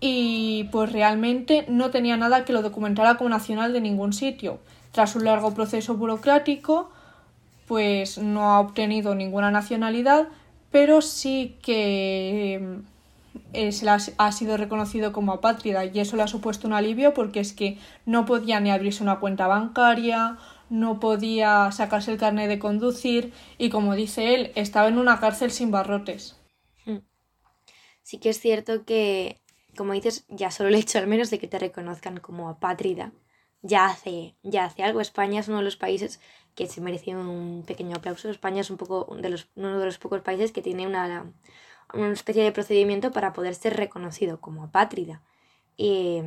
y 0.00 0.64
pues 0.72 0.92
realmente 0.92 1.66
no 1.68 1.90
tenía 1.90 2.16
nada 2.16 2.44
que 2.44 2.52
lo 2.52 2.62
documentara 2.62 3.16
como 3.16 3.30
nacional 3.30 3.72
de 3.72 3.80
ningún 3.80 4.12
sitio. 4.12 4.58
Tras 4.92 5.16
un 5.16 5.24
largo 5.24 5.52
proceso 5.52 5.96
burocrático, 5.96 6.90
pues 7.66 8.18
no 8.18 8.52
ha 8.52 8.60
obtenido 8.60 9.14
ninguna 9.14 9.50
nacionalidad, 9.50 10.28
pero 10.70 11.02
sí 11.02 11.56
que 11.62 12.80
eh, 13.52 14.12
ha 14.18 14.32
sido 14.32 14.56
reconocido 14.56 15.12
como 15.12 15.32
apátrida 15.32 15.84
y 15.84 15.98
eso 15.98 16.16
le 16.16 16.22
ha 16.22 16.28
supuesto 16.28 16.66
un 16.66 16.74
alivio 16.74 17.14
porque 17.14 17.40
es 17.40 17.52
que 17.52 17.78
no 18.04 18.24
podía 18.24 18.60
ni 18.60 18.70
abrirse 18.70 19.02
una 19.02 19.18
cuenta 19.18 19.46
bancaria, 19.46 20.36
no 20.68 21.00
podía 21.00 21.70
sacarse 21.72 22.12
el 22.12 22.18
carnet 22.18 22.48
de 22.48 22.58
conducir 22.58 23.32
y 23.58 23.70
como 23.70 23.94
dice 23.94 24.34
él, 24.34 24.52
estaba 24.54 24.88
en 24.88 24.98
una 24.98 25.20
cárcel 25.20 25.50
sin 25.50 25.70
barrotes. 25.70 26.36
Hmm. 26.84 26.98
Sí 28.02 28.18
que 28.18 28.30
es 28.30 28.40
cierto 28.40 28.84
que, 28.84 29.40
como 29.76 29.92
dices, 29.92 30.24
ya 30.28 30.50
solo 30.50 30.68
el 30.68 30.74
hecho 30.74 30.98
al 30.98 31.06
menos 31.06 31.30
de 31.30 31.38
que 31.38 31.48
te 31.48 31.58
reconozcan 31.58 32.18
como 32.18 32.48
apátrida 32.48 33.12
ya 33.62 33.86
hace, 33.86 34.36
ya 34.42 34.64
hace 34.64 34.82
algo. 34.82 35.00
España 35.00 35.40
es 35.40 35.48
uno 35.48 35.58
de 35.58 35.64
los 35.64 35.76
países 35.76 36.20
que 36.54 36.66
se 36.66 36.80
merece 36.80 37.14
un 37.16 37.64
pequeño 37.66 37.96
aplauso. 37.96 38.30
España 38.30 38.60
es 38.60 38.70
un 38.70 38.76
poco 38.76 39.16
de 39.20 39.28
los, 39.28 39.48
uno 39.56 39.78
de 39.78 39.84
los 39.84 39.98
pocos 39.98 40.22
países 40.22 40.52
que 40.52 40.62
tiene 40.62 40.86
una, 40.86 41.32
una 41.92 42.12
especie 42.12 42.42
de 42.44 42.52
procedimiento 42.52 43.12
para 43.12 43.32
poder 43.32 43.54
ser 43.54 43.76
reconocido 43.76 44.40
como 44.40 44.64
apátrida. 44.64 45.22
Y 45.76 46.22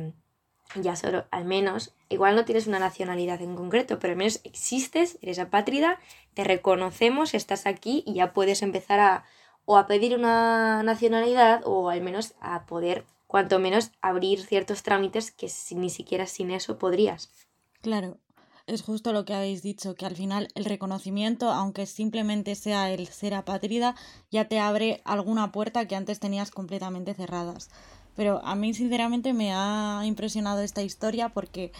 ya 0.74 0.96
solo, 0.96 1.24
al 1.30 1.44
menos, 1.44 1.94
igual 2.08 2.36
no 2.36 2.44
tienes 2.44 2.66
una 2.66 2.78
nacionalidad 2.78 3.42
en 3.42 3.56
concreto, 3.56 3.98
pero 3.98 4.12
al 4.12 4.18
menos 4.18 4.40
existes, 4.44 5.18
eres 5.22 5.38
apátrida, 5.38 5.98
te 6.34 6.44
reconocemos, 6.44 7.34
estás 7.34 7.66
aquí 7.66 8.02
y 8.06 8.14
ya 8.14 8.32
puedes 8.32 8.62
empezar 8.62 9.00
a 9.00 9.24
o 9.64 9.76
a 9.76 9.86
pedir 9.86 10.16
una 10.16 10.82
nacionalidad 10.82 11.62
o 11.64 11.90
al 11.90 12.00
menos 12.00 12.34
a 12.40 12.66
poder, 12.66 13.04
cuanto 13.26 13.60
menos, 13.60 13.92
abrir 14.00 14.42
ciertos 14.42 14.82
trámites 14.82 15.30
que 15.30 15.48
ni 15.76 15.90
siquiera 15.90 16.26
sin 16.26 16.50
eso 16.50 16.76
podrías. 16.76 17.30
Claro, 17.80 18.18
es 18.66 18.82
justo 18.82 19.12
lo 19.12 19.24
que 19.24 19.34
habéis 19.34 19.62
dicho, 19.62 19.94
que 19.94 20.06
al 20.06 20.16
final 20.16 20.48
el 20.54 20.64
reconocimiento, 20.64 21.50
aunque 21.50 21.86
simplemente 21.86 22.54
sea 22.54 22.90
el 22.90 23.06
ser 23.06 23.34
apátrida, 23.34 23.94
ya 24.30 24.48
te 24.48 24.58
abre 24.58 25.00
alguna 25.04 25.52
puerta 25.52 25.86
que 25.86 25.96
antes 25.96 26.20
tenías 26.20 26.50
completamente 26.50 27.14
cerradas. 27.14 27.70
Pero 28.16 28.44
a 28.44 28.54
mí 28.54 28.74
sinceramente 28.74 29.32
me 29.32 29.52
ha 29.52 30.02
impresionado 30.04 30.60
esta 30.60 30.82
historia 30.82 31.28
porque 31.30 31.72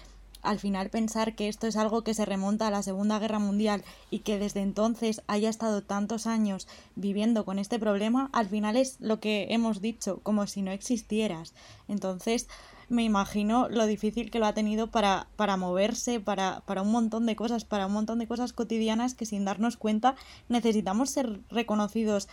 al 0.42 0.58
final 0.58 0.88
pensar 0.90 1.34
que 1.34 1.48
esto 1.48 1.66
es 1.66 1.76
algo 1.76 2.02
que 2.02 2.14
se 2.14 2.24
remonta 2.24 2.66
a 2.66 2.70
la 2.70 2.82
Segunda 2.82 3.18
Guerra 3.18 3.38
Mundial 3.38 3.84
y 4.10 4.20
que 4.20 4.38
desde 4.38 4.62
entonces 4.62 5.22
haya 5.26 5.50
estado 5.50 5.82
tantos 5.82 6.26
años 6.26 6.66
viviendo 6.96 7.44
con 7.44 7.58
este 7.58 7.78
problema, 7.78 8.30
al 8.32 8.48
final 8.48 8.76
es 8.76 8.96
lo 9.00 9.20
que 9.20 9.48
hemos 9.50 9.80
dicho, 9.80 10.20
como 10.22 10.46
si 10.46 10.62
no 10.62 10.70
existieras. 10.70 11.52
Entonces, 11.88 12.48
me 12.88 13.04
imagino 13.04 13.68
lo 13.68 13.86
difícil 13.86 14.30
que 14.30 14.38
lo 14.38 14.46
ha 14.46 14.54
tenido 14.54 14.88
para, 14.88 15.28
para 15.36 15.56
moverse, 15.56 16.20
para, 16.20 16.62
para 16.66 16.82
un 16.82 16.90
montón 16.90 17.26
de 17.26 17.36
cosas, 17.36 17.64
para 17.64 17.86
un 17.86 17.92
montón 17.92 18.18
de 18.18 18.26
cosas 18.26 18.52
cotidianas 18.52 19.14
que 19.14 19.26
sin 19.26 19.44
darnos 19.44 19.76
cuenta 19.76 20.16
necesitamos 20.48 21.10
ser 21.10 21.40
reconocidos 21.50 22.28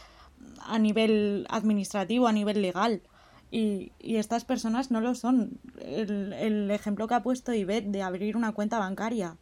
a 0.65 0.79
nivel 0.79 1.45
administrativo, 1.49 2.27
a 2.27 2.31
nivel 2.31 2.62
legal. 2.62 3.01
Y, 3.49 3.93
y, 3.99 4.17
estas 4.17 4.43
personas 4.43 4.91
no 4.91 4.99
lo 4.99 5.15
son. 5.15 5.60
El, 5.79 6.33
el 6.33 6.71
ejemplo 6.71 7.07
que 7.07 7.15
ha 7.15 7.23
puesto 7.23 7.53
Ivette 7.53 7.88
de 7.91 8.01
abrir 8.01 8.36
una 8.36 8.51
cuenta 8.51 8.77
bancaria. 8.77 9.38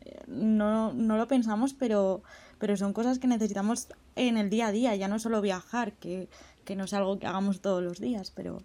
Eh, 0.00 0.22
no, 0.26 0.92
no 0.94 1.16
lo 1.16 1.28
pensamos, 1.28 1.74
pero, 1.74 2.22
pero 2.58 2.76
son 2.76 2.92
cosas 2.92 3.18
que 3.18 3.26
necesitamos 3.26 3.88
en 4.16 4.38
el 4.38 4.48
día 4.48 4.68
a 4.68 4.72
día, 4.72 4.96
ya 4.96 5.08
no 5.08 5.18
solo 5.18 5.42
viajar, 5.42 5.92
que, 5.94 6.28
que 6.64 6.76
no 6.76 6.84
es 6.84 6.94
algo 6.94 7.18
que 7.18 7.26
hagamos 7.26 7.60
todos 7.60 7.82
los 7.82 8.00
días, 8.00 8.30
pero 8.30 8.62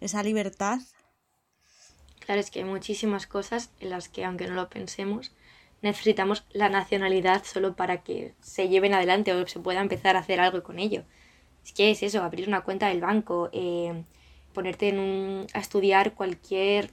esa 0.00 0.22
libertad 0.22 0.80
Claro, 2.28 2.42
es 2.42 2.50
que 2.50 2.58
hay 2.58 2.66
muchísimas 2.66 3.26
cosas 3.26 3.70
en 3.80 3.88
las 3.88 4.10
que, 4.10 4.22
aunque 4.22 4.48
no 4.48 4.52
lo 4.52 4.68
pensemos, 4.68 5.32
necesitamos 5.80 6.44
la 6.50 6.68
nacionalidad 6.68 7.42
solo 7.44 7.74
para 7.74 8.02
que 8.02 8.34
se 8.42 8.68
lleven 8.68 8.92
adelante 8.92 9.32
o 9.32 9.46
se 9.46 9.60
pueda 9.60 9.80
empezar 9.80 10.14
a 10.14 10.18
hacer 10.18 10.38
algo 10.38 10.62
con 10.62 10.78
ello. 10.78 11.04
Es 11.68 11.74
que 11.74 11.90
es 11.90 12.02
eso, 12.02 12.22
abrir 12.22 12.48
una 12.48 12.62
cuenta 12.62 12.88
del 12.88 13.02
banco, 13.02 13.50
eh, 13.52 14.02
ponerte 14.54 14.88
en 14.88 14.98
un, 14.98 15.46
a 15.52 15.58
estudiar 15.58 16.14
cualquier 16.14 16.92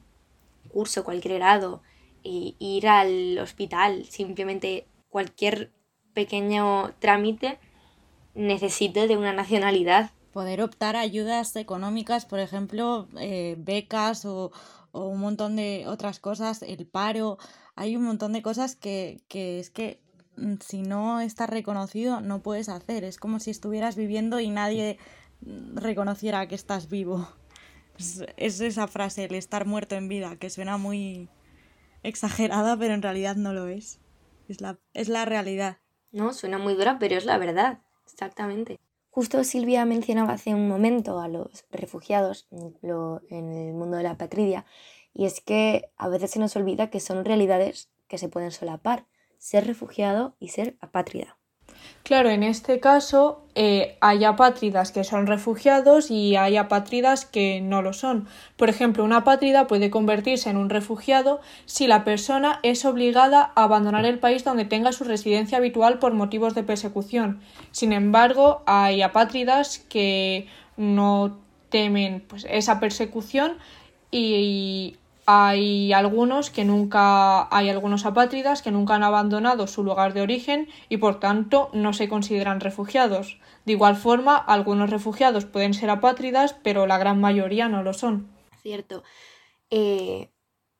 curso, 0.67 1.05
cualquier 1.05 1.35
grado, 1.35 1.81
ir 2.23 2.89
al 2.89 3.39
hospital, 3.39 4.03
simplemente 4.03 4.85
cualquier 5.07 5.71
pequeño 6.13 6.93
trámite 6.99 7.57
necesita 8.33 9.07
de 9.07 9.15
una 9.15 9.31
nacionalidad. 9.31 10.11
Poder 10.33 10.61
optar 10.61 10.97
a 10.97 10.99
ayudas 10.99 11.55
económicas, 11.55 12.25
por 12.25 12.39
ejemplo, 12.39 13.07
eh, 13.17 13.55
becas 13.57 14.25
o, 14.25 14.51
o 14.91 15.05
un 15.05 15.21
montón 15.21 15.55
de 15.55 15.85
otras 15.87 16.19
cosas, 16.19 16.61
el 16.63 16.85
paro, 16.85 17.37
hay 17.75 17.95
un 17.95 18.03
montón 18.03 18.33
de 18.33 18.41
cosas 18.41 18.75
que, 18.75 19.21
que 19.29 19.57
es 19.57 19.69
que 19.69 20.01
si 20.61 20.81
no 20.81 21.19
estás 21.19 21.49
reconocido 21.49 22.21
no 22.21 22.41
puedes 22.41 22.69
hacer, 22.69 23.03
es 23.03 23.17
como 23.17 23.39
si 23.39 23.51
estuvieras 23.51 23.95
viviendo 23.95 24.39
y 24.39 24.49
nadie 24.49 24.97
mm, 25.41 25.77
reconociera 25.77 26.47
que 26.47 26.55
estás 26.55 26.89
vivo. 26.89 27.27
Es, 28.35 28.59
esa 28.59 28.89
frase, 28.89 29.23
el 29.23 29.35
estar 29.35 29.65
muerto 29.65 29.95
en 29.95 30.09
vida, 30.09 30.35
que 30.35 30.49
suena 30.49 30.75
muy 30.77 31.29
exagerada, 32.03 32.77
pero 32.77 32.93
en 32.93 33.01
realidad 33.01 33.37
no 33.37 33.53
lo 33.53 33.67
es. 33.67 34.01
Es 34.49 34.59
la, 34.59 34.77
es 34.93 35.07
la 35.07 35.23
realidad. 35.23 35.77
No, 36.11 36.33
suena 36.33 36.57
muy 36.57 36.73
dura, 36.73 36.99
pero 36.99 37.15
es 37.15 37.23
la 37.23 37.37
verdad, 37.37 37.79
exactamente. 38.05 38.81
Justo 39.11 39.45
Silvia 39.45 39.85
mencionaba 39.85 40.33
hace 40.33 40.53
un 40.53 40.67
momento 40.67 41.21
a 41.21 41.29
los 41.29 41.63
refugiados 41.71 42.49
en 42.51 43.53
el 43.53 43.73
mundo 43.73 43.95
de 43.95 44.03
la 44.03 44.17
patria 44.17 44.65
y 45.13 45.25
es 45.25 45.39
que 45.39 45.89
a 45.95 46.09
veces 46.09 46.31
se 46.31 46.39
nos 46.39 46.55
olvida 46.57 46.89
que 46.89 46.99
son 46.99 47.23
realidades 47.23 47.89
que 48.09 48.17
se 48.17 48.27
pueden 48.27 48.51
solapar, 48.51 49.05
ser 49.45 49.67
refugiado 49.67 50.35
y 50.39 50.47
ser 50.47 50.75
apátrida. 50.81 51.37
Claro, 52.01 52.31
en 52.31 52.41
este 52.41 52.79
caso 52.79 53.45
eh, 53.53 53.95
hay 54.01 54.23
apátridas 54.23 54.91
que 54.91 55.03
son 55.03 55.27
refugiados 55.27 56.09
y 56.09 56.35
hay 56.35 56.57
apátridas 56.57 57.25
que 57.27 57.61
no 57.61 57.83
lo 57.83 57.93
son. 57.93 58.27
Por 58.57 58.69
ejemplo, 58.69 59.03
una 59.03 59.17
apátrida 59.17 59.67
puede 59.67 59.91
convertirse 59.91 60.49
en 60.49 60.57
un 60.57 60.71
refugiado 60.71 61.41
si 61.65 61.85
la 61.85 62.03
persona 62.03 62.59
es 62.63 62.85
obligada 62.85 63.51
a 63.55 63.65
abandonar 63.65 64.05
el 64.05 64.17
país 64.17 64.43
donde 64.43 64.65
tenga 64.65 64.91
su 64.91 65.03
residencia 65.03 65.59
habitual 65.59 65.99
por 65.99 66.15
motivos 66.15 66.55
de 66.55 66.63
persecución. 66.63 67.39
Sin 67.69 67.93
embargo, 67.93 68.63
hay 68.65 69.03
apátridas 69.03 69.77
que 69.77 70.47
no 70.75 71.37
temen 71.69 72.25
pues, 72.27 72.47
esa 72.49 72.79
persecución 72.79 73.59
y 74.09 74.97
hay 75.25 75.91
algunos 75.91 76.51
que 76.51 76.65
nunca 76.65 77.47
hay 77.55 77.69
algunos 77.69 78.05
apátridas 78.05 78.61
que 78.61 78.71
nunca 78.71 78.95
han 78.95 79.03
abandonado 79.03 79.65
su 79.67 79.83
lugar 79.83 80.13
de 80.13 80.21
origen 80.21 80.67
y 80.87 80.97
por 80.97 81.19
tanto 81.19 81.69
no 81.73 81.93
se 81.93 82.07
consideran 82.07 82.59
refugiados. 82.59 83.39
De 83.65 83.73
igual 83.73 83.95
forma, 83.95 84.37
algunos 84.37 84.89
refugiados 84.89 85.45
pueden 85.45 85.73
ser 85.73 85.89
apátridas, 85.89 86.53
pero 86.53 86.85
la 86.85 86.99
gran 86.99 87.19
mayoría 87.19 87.67
no 87.67 87.81
lo 87.81 87.93
son. 87.93 88.29
Cierto. 88.61 89.03
Eh, 89.71 90.29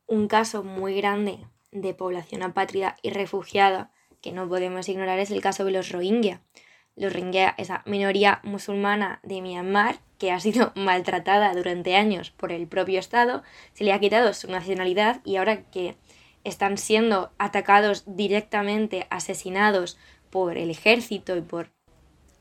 un 0.08 0.27
caso 0.27 0.63
muy 0.63 0.95
grande 0.95 1.39
de 1.71 1.93
población 1.93 2.43
apátrida 2.43 2.95
y 3.01 3.10
refugiada 3.10 3.91
que 4.21 4.31
no 4.31 4.47
podemos 4.47 4.88
ignorar 4.89 5.19
es 5.19 5.31
el 5.31 5.41
caso 5.41 5.65
de 5.65 5.71
los 5.71 5.91
Rohingya. 5.91 6.41
Los 6.95 7.12
Rohingya, 7.12 7.55
esa 7.58 7.81
minoría 7.86 8.39
musulmana 8.43 9.19
de 9.23 9.41
Myanmar 9.41 9.99
que 10.17 10.31
ha 10.31 10.39
sido 10.39 10.71
maltratada 10.75 11.53
durante 11.53 11.95
años 11.95 12.31
por 12.31 12.51
el 12.51 12.67
propio 12.67 12.99
Estado, 12.99 13.43
se 13.73 13.84
le 13.84 13.93
ha 13.93 13.99
quitado 13.99 14.34
su 14.34 14.49
nacionalidad 14.49 15.21
y 15.25 15.36
ahora 15.36 15.63
que 15.63 15.95
están 16.43 16.77
siendo 16.77 17.31
atacados 17.38 18.03
directamente, 18.05 19.08
asesinados 19.10 19.97
por 20.29 20.58
el 20.58 20.69
ejército 20.69 21.36
y 21.36 21.41
por 21.41 21.71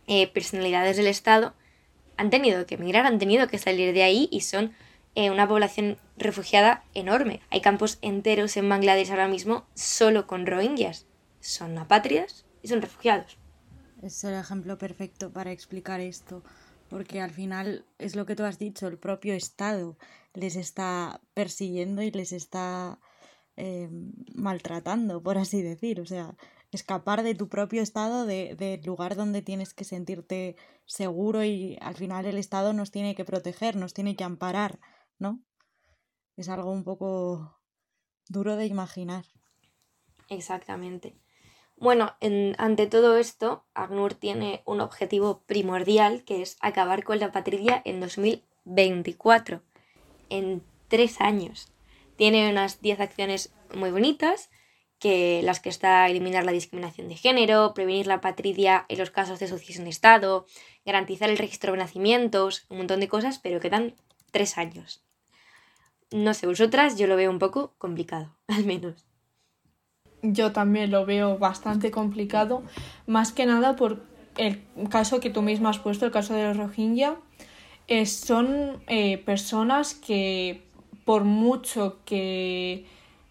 eh, 0.06 0.28
personalidades 0.28 0.96
del 0.96 1.06
Estado, 1.06 1.54
han 2.16 2.30
tenido 2.30 2.66
que 2.66 2.76
emigrar, 2.76 3.06
han 3.06 3.18
tenido 3.18 3.48
que 3.48 3.58
salir 3.58 3.92
de 3.92 4.02
ahí 4.02 4.28
y 4.30 4.42
son 4.42 4.74
eh, 5.16 5.30
una 5.30 5.48
población 5.48 5.98
refugiada 6.16 6.84
enorme. 6.94 7.40
Hay 7.50 7.60
campos 7.60 7.98
enteros 8.02 8.56
en 8.56 8.68
Bangladesh 8.68 9.10
ahora 9.10 9.28
mismo 9.28 9.66
solo 9.74 10.26
con 10.26 10.46
rohingyas. 10.46 11.06
Son 11.40 11.76
apátridas 11.78 12.46
y 12.62 12.68
son 12.68 12.82
refugiados. 12.82 13.38
Es 14.04 14.22
el 14.22 14.34
ejemplo 14.34 14.76
perfecto 14.76 15.32
para 15.32 15.50
explicar 15.50 16.00
esto 16.00 16.42
porque 16.90 17.22
al 17.22 17.30
final 17.30 17.86
es 17.96 18.16
lo 18.16 18.26
que 18.26 18.36
tú 18.36 18.44
has 18.44 18.58
dicho, 18.58 18.86
el 18.86 18.98
propio 18.98 19.32
Estado 19.32 19.96
les 20.34 20.56
está 20.56 21.22
persiguiendo 21.32 22.02
y 22.02 22.10
les 22.10 22.32
está 22.32 23.00
eh, 23.56 23.88
maltratando, 24.34 25.22
por 25.22 25.38
así 25.38 25.62
decir. 25.62 26.02
O 26.02 26.06
sea, 26.06 26.36
escapar 26.70 27.22
de 27.22 27.34
tu 27.34 27.48
propio 27.48 27.80
Estado, 27.80 28.26
del 28.26 28.58
de 28.58 28.78
lugar 28.84 29.16
donde 29.16 29.40
tienes 29.40 29.72
que 29.72 29.84
sentirte 29.84 30.56
seguro 30.84 31.42
y 31.42 31.78
al 31.80 31.94
final 31.94 32.26
el 32.26 32.36
Estado 32.36 32.74
nos 32.74 32.90
tiene 32.90 33.14
que 33.14 33.24
proteger, 33.24 33.74
nos 33.74 33.94
tiene 33.94 34.16
que 34.16 34.24
amparar, 34.24 34.80
¿no? 35.18 35.42
Es 36.36 36.50
algo 36.50 36.72
un 36.72 36.84
poco 36.84 37.58
duro 38.28 38.56
de 38.56 38.66
imaginar. 38.66 39.24
Exactamente. 40.28 41.23
Bueno, 41.76 42.14
ante 42.56 42.86
todo 42.86 43.16
esto, 43.16 43.64
ACNUR 43.74 44.14
tiene 44.14 44.62
un 44.64 44.80
objetivo 44.80 45.42
primordial 45.46 46.22
que 46.24 46.40
es 46.40 46.56
acabar 46.60 47.02
con 47.02 47.18
la 47.18 47.32
patria 47.32 47.82
en 47.84 48.00
2024, 48.00 49.60
en 50.30 50.62
tres 50.88 51.20
años. 51.20 51.72
Tiene 52.16 52.48
unas 52.48 52.80
10 52.80 53.00
acciones 53.00 53.52
muy 53.74 53.90
bonitas, 53.90 54.50
que 55.00 55.42
las 55.42 55.60
que 55.60 55.68
está 55.68 56.08
eliminar 56.08 56.44
la 56.44 56.52
discriminación 56.52 57.08
de 57.08 57.16
género, 57.16 57.74
prevenir 57.74 58.06
la 58.06 58.20
patria 58.20 58.86
en 58.88 58.98
los 58.98 59.10
casos 59.10 59.40
de 59.40 59.48
sucesión 59.48 59.84
de 59.84 59.90
Estado, 59.90 60.46
garantizar 60.86 61.28
el 61.28 61.38
registro 61.38 61.72
de 61.72 61.78
nacimientos, 61.78 62.66
un 62.70 62.78
montón 62.78 63.00
de 63.00 63.08
cosas, 63.08 63.40
pero 63.40 63.60
quedan 63.60 63.96
tres 64.30 64.56
años. 64.56 65.02
No 66.12 66.32
sé, 66.34 66.46
vosotras, 66.46 66.96
yo 66.96 67.08
lo 67.08 67.16
veo 67.16 67.30
un 67.30 67.40
poco 67.40 67.74
complicado, 67.78 68.36
al 68.46 68.64
menos 68.64 69.04
yo 70.32 70.52
también 70.52 70.90
lo 70.90 71.04
veo 71.04 71.38
bastante 71.38 71.90
complicado, 71.90 72.62
más 73.06 73.32
que 73.32 73.46
nada 73.46 73.76
por 73.76 74.02
el 74.36 74.62
caso 74.90 75.20
que 75.20 75.30
tú 75.30 75.42
misma 75.42 75.70
has 75.70 75.78
puesto, 75.78 76.06
el 76.06 76.12
caso 76.12 76.34
de 76.34 76.44
los 76.44 76.56
Rohingya. 76.56 77.16
son 78.06 78.82
eh, 78.86 79.18
personas 79.18 79.94
que 79.94 80.62
por 81.04 81.24
mucho 81.24 81.98
que 82.04 82.86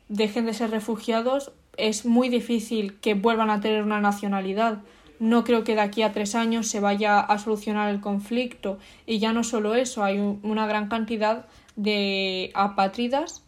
dejen 0.08 0.46
de 0.46 0.54
ser 0.54 0.70
refugiados, 0.70 1.52
es 1.76 2.06
muy 2.06 2.30
difícil 2.30 3.00
que 3.00 3.16
vuelvan 3.16 3.50
a 3.50 3.62
tener 3.62 3.84
una 3.84 4.00
nacionalidad. 4.00 4.84
No 5.20 5.44
creo 5.44 5.64
que 5.64 5.74
de 5.74 5.82
aquí 5.82 6.04
a 6.04 6.12
tres 6.12 6.36
años 6.36 6.68
se 6.68 6.80
vaya 6.80 7.20
a 7.20 7.40
solucionar 7.40 7.90
el 7.90 8.00
conflicto. 8.00 8.78
Y 9.08 9.18
ya 9.18 9.34
no 9.34 9.44
solo 9.44 9.74
eso, 9.74 10.04
hay 10.04 10.20
una 10.20 10.68
gran 10.68 10.88
cantidad 10.88 11.48
de 11.76 12.52
apátridas 12.54 13.44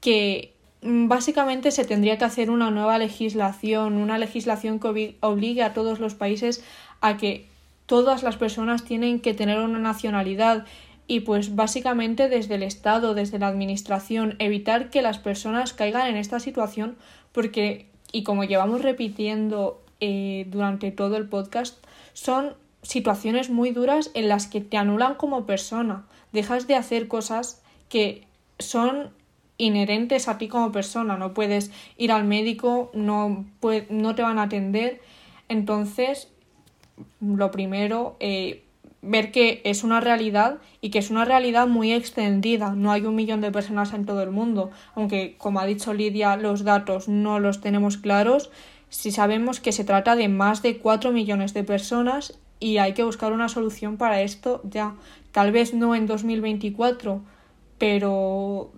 que 0.00 0.54
básicamente 0.82 1.70
se 1.70 1.84
tendría 1.84 2.18
que 2.18 2.24
hacer 2.24 2.50
una 2.50 2.70
nueva 2.70 2.98
legislación, 2.98 3.94
una 3.94 4.18
legislación 4.18 4.80
que 4.80 5.16
obligue 5.20 5.62
a 5.62 5.74
todos 5.74 6.00
los 6.00 6.14
países 6.14 6.64
a 7.00 7.16
que 7.16 7.46
todas 7.86 8.22
las 8.22 8.36
personas 8.36 8.84
tienen 8.84 9.20
que 9.20 9.34
tener 9.34 9.58
una 9.60 9.78
nacionalidad 9.78 10.66
y 11.06 11.20
pues 11.20 11.54
básicamente 11.54 12.28
desde 12.28 12.56
el 12.56 12.62
Estado, 12.62 13.14
desde 13.14 13.38
la 13.38 13.48
Administración, 13.48 14.36
evitar 14.38 14.90
que 14.90 15.02
las 15.02 15.18
personas 15.18 15.72
caigan 15.72 16.08
en 16.08 16.16
esta 16.16 16.40
situación 16.40 16.96
porque, 17.32 17.86
y 18.12 18.22
como 18.22 18.44
llevamos 18.44 18.82
repitiendo 18.82 19.82
eh, 20.00 20.46
durante 20.50 20.90
todo 20.90 21.16
el 21.16 21.28
podcast, 21.28 21.84
son 22.12 22.54
situaciones 22.82 23.50
muy 23.50 23.70
duras 23.70 24.10
en 24.14 24.28
las 24.28 24.46
que 24.46 24.60
te 24.60 24.76
anulan 24.76 25.14
como 25.14 25.46
persona, 25.46 26.04
dejas 26.32 26.66
de 26.66 26.74
hacer 26.74 27.08
cosas 27.08 27.62
que 27.88 28.26
son 28.58 29.10
inherentes 29.62 30.28
a 30.28 30.38
ti 30.38 30.48
como 30.48 30.72
persona. 30.72 31.16
No 31.16 31.34
puedes 31.34 31.70
ir 31.96 32.12
al 32.12 32.24
médico, 32.24 32.90
no, 32.94 33.44
no 33.90 34.14
te 34.14 34.22
van 34.22 34.38
a 34.38 34.44
atender. 34.44 35.00
Entonces, 35.48 36.28
lo 37.20 37.50
primero, 37.50 38.16
eh, 38.20 38.64
ver 39.02 39.32
que 39.32 39.60
es 39.64 39.84
una 39.84 40.00
realidad 40.00 40.58
y 40.80 40.90
que 40.90 40.98
es 40.98 41.10
una 41.10 41.24
realidad 41.24 41.66
muy 41.66 41.92
extendida. 41.92 42.72
No 42.74 42.92
hay 42.92 43.04
un 43.04 43.14
millón 43.14 43.40
de 43.40 43.52
personas 43.52 43.92
en 43.92 44.06
todo 44.06 44.22
el 44.22 44.30
mundo. 44.30 44.70
Aunque, 44.94 45.36
como 45.38 45.60
ha 45.60 45.66
dicho 45.66 45.94
Lidia, 45.94 46.36
los 46.36 46.64
datos 46.64 47.08
no 47.08 47.40
los 47.40 47.60
tenemos 47.60 47.96
claros. 47.96 48.50
Si 48.88 49.10
sabemos 49.10 49.60
que 49.60 49.72
se 49.72 49.84
trata 49.84 50.16
de 50.16 50.28
más 50.28 50.62
de 50.62 50.78
4 50.78 51.12
millones 51.12 51.54
de 51.54 51.64
personas 51.64 52.38
y 52.60 52.78
hay 52.78 52.94
que 52.94 53.04
buscar 53.04 53.32
una 53.32 53.48
solución 53.48 53.96
para 53.96 54.22
esto 54.22 54.60
ya. 54.64 54.94
Tal 55.32 55.50
vez 55.50 55.74
no 55.74 55.94
en 55.94 56.06
2024, 56.06 57.22
pero 57.78 58.72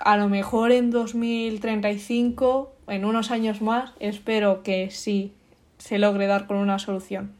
a 0.00 0.16
lo 0.16 0.28
mejor 0.28 0.72
en 0.72 0.90
2035, 0.90 2.74
en 2.88 3.04
unos 3.04 3.30
años 3.30 3.62
más, 3.62 3.92
espero 4.00 4.62
que 4.62 4.90
sí 4.90 5.32
se 5.78 5.98
logre 5.98 6.26
dar 6.26 6.46
con 6.46 6.56
una 6.56 6.78
solución. 6.78 7.38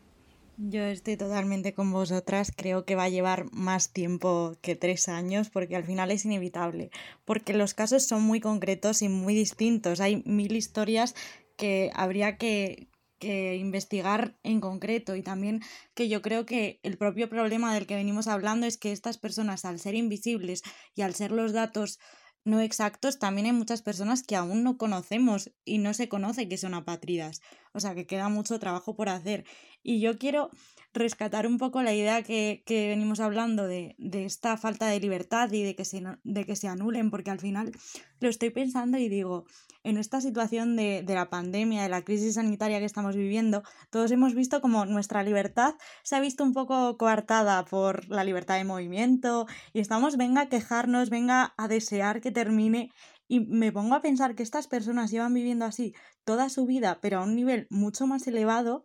Yo 0.61 0.83
estoy 0.83 1.17
totalmente 1.17 1.73
con 1.73 1.93
vosotras, 1.93 2.53
creo 2.55 2.85
que 2.85 2.97
va 2.97 3.05
a 3.05 3.09
llevar 3.09 3.47
más 3.53 3.93
tiempo 3.93 4.57
que 4.61 4.75
tres 4.75 5.09
años 5.09 5.51
porque 5.51 5.77
al 5.77 5.85
final 5.85 6.11
es 6.11 6.25
inevitable, 6.25 6.91
porque 7.25 7.55
los 7.55 7.75
casos 7.75 8.07
son 8.07 8.23
muy 8.23 8.41
concretos 8.41 9.03
y 9.03 9.09
muy 9.09 9.35
distintos, 9.35 10.01
hay 10.01 10.25
mil 10.27 10.57
historias 10.57 11.15
que 11.57 11.93
habría 11.95 12.39
que, 12.39 12.89
que 13.21 13.55
investigar 13.55 14.37
en 14.43 14.61
concreto 14.61 15.15
y 15.15 15.23
también 15.23 15.63
que 15.95 16.09
yo 16.09 16.23
creo 16.23 16.45
que 16.45 16.81
el 16.83 16.99
propio 16.99 17.29
problema 17.29 17.73
del 17.73 17.87
que 17.87 17.95
venimos 17.95 18.27
hablando 18.27 18.67
es 18.67 18.79
que 18.79 18.91
estas 18.91 19.17
personas 19.17 19.65
al 19.65 19.79
ser 19.79 19.95
invisibles 19.95 20.63
y 20.97 21.03
al 21.03 21.15
ser 21.15 21.31
los 21.31 21.53
datos 21.53 22.01
no 22.45 22.61
exactos, 22.61 23.19
también 23.19 23.47
hay 23.47 23.53
muchas 23.53 23.83
personas 23.83 24.23
que 24.23 24.37
aún 24.37 24.63
no 24.65 24.79
conocemos 24.79 25.53
y 25.65 25.79
no 25.79 25.95
se 25.95 26.09
conoce 26.09 26.49
que 26.49 26.57
son 26.59 26.75
apátridas. 26.75 27.41
O 27.79 27.81
sea 27.81 27.95
que 27.95 28.07
queda 28.07 28.29
mucho 28.29 28.59
trabajo 28.59 28.97
por 28.97 29.09
hacer. 29.09 29.45
Y 29.85 30.01
yo 30.01 30.19
quiero 30.19 30.51
rescatar 30.93 31.47
un 31.47 31.59
poco 31.59 31.81
la 31.83 31.95
idea 31.95 32.23
que, 32.25 32.65
que 32.67 32.89
venimos 32.89 33.21
hablando 33.21 33.69
de, 33.69 33.95
de, 33.99 34.25
esta 34.25 34.57
falta 34.57 34.89
de 34.89 34.99
libertad 34.99 35.51
y 35.53 35.63
de 35.63 35.77
que, 35.77 35.85
se, 35.85 36.03
de 36.25 36.45
que 36.45 36.57
se 36.57 36.67
anulen, 36.67 37.11
porque 37.11 37.31
al 37.31 37.39
final 37.39 37.71
lo 38.19 38.29
estoy 38.29 38.51
pensando 38.51 38.99
y 38.99 39.09
digo, 39.09 39.45
en 39.85 39.97
esta 39.97 40.21
situación 40.21 40.75
de, 40.75 41.05
de, 41.05 41.15
la 41.15 41.31
pandemia, 41.31 41.85
de 41.85 41.89
la 41.89 42.03
crisis 42.03 42.35
sanitaria 42.35 42.81
que 42.81 42.85
estamos 42.85 43.15
viviendo, 43.15 43.63
todos 43.91 44.11
hemos 44.11 44.35
visto 44.35 44.61
como 44.61 44.87
nuestra 44.87 45.23
libertad 45.23 45.75
se 46.03 46.17
ha 46.17 46.21
visto 46.21 46.43
un 46.43 46.53
poco 46.53 46.97
coartada 46.97 47.65
por 47.65 48.09
la 48.09 48.25
libertad 48.25 48.57
de 48.57 48.65
movimiento 48.65 49.47
y 49.73 49.79
estamos, 49.79 50.17
venga 50.17 50.43
a 50.43 50.49
quejarnos, 50.49 51.11
venga 51.11 51.55
a 51.57 51.69
desear 51.69 52.21
que 52.21 52.33
termine. 52.33 52.91
Y 53.31 53.41
me 53.41 53.73
pongo 53.73 53.95
a 53.95 54.01
pensar 54.01 54.35
que 54.35 54.43
estas 54.43 54.69
personas 54.69 55.11
llevan 55.11 55.35
viviendo 55.35 55.67
así 55.67 55.95
toda 56.29 56.51
su 56.51 56.67
vida, 56.67 56.99
pero 57.01 57.21
a 57.21 57.23
un 57.23 57.35
nivel 57.35 57.67
mucho 57.71 58.07
más 58.07 58.27
elevado 58.27 58.85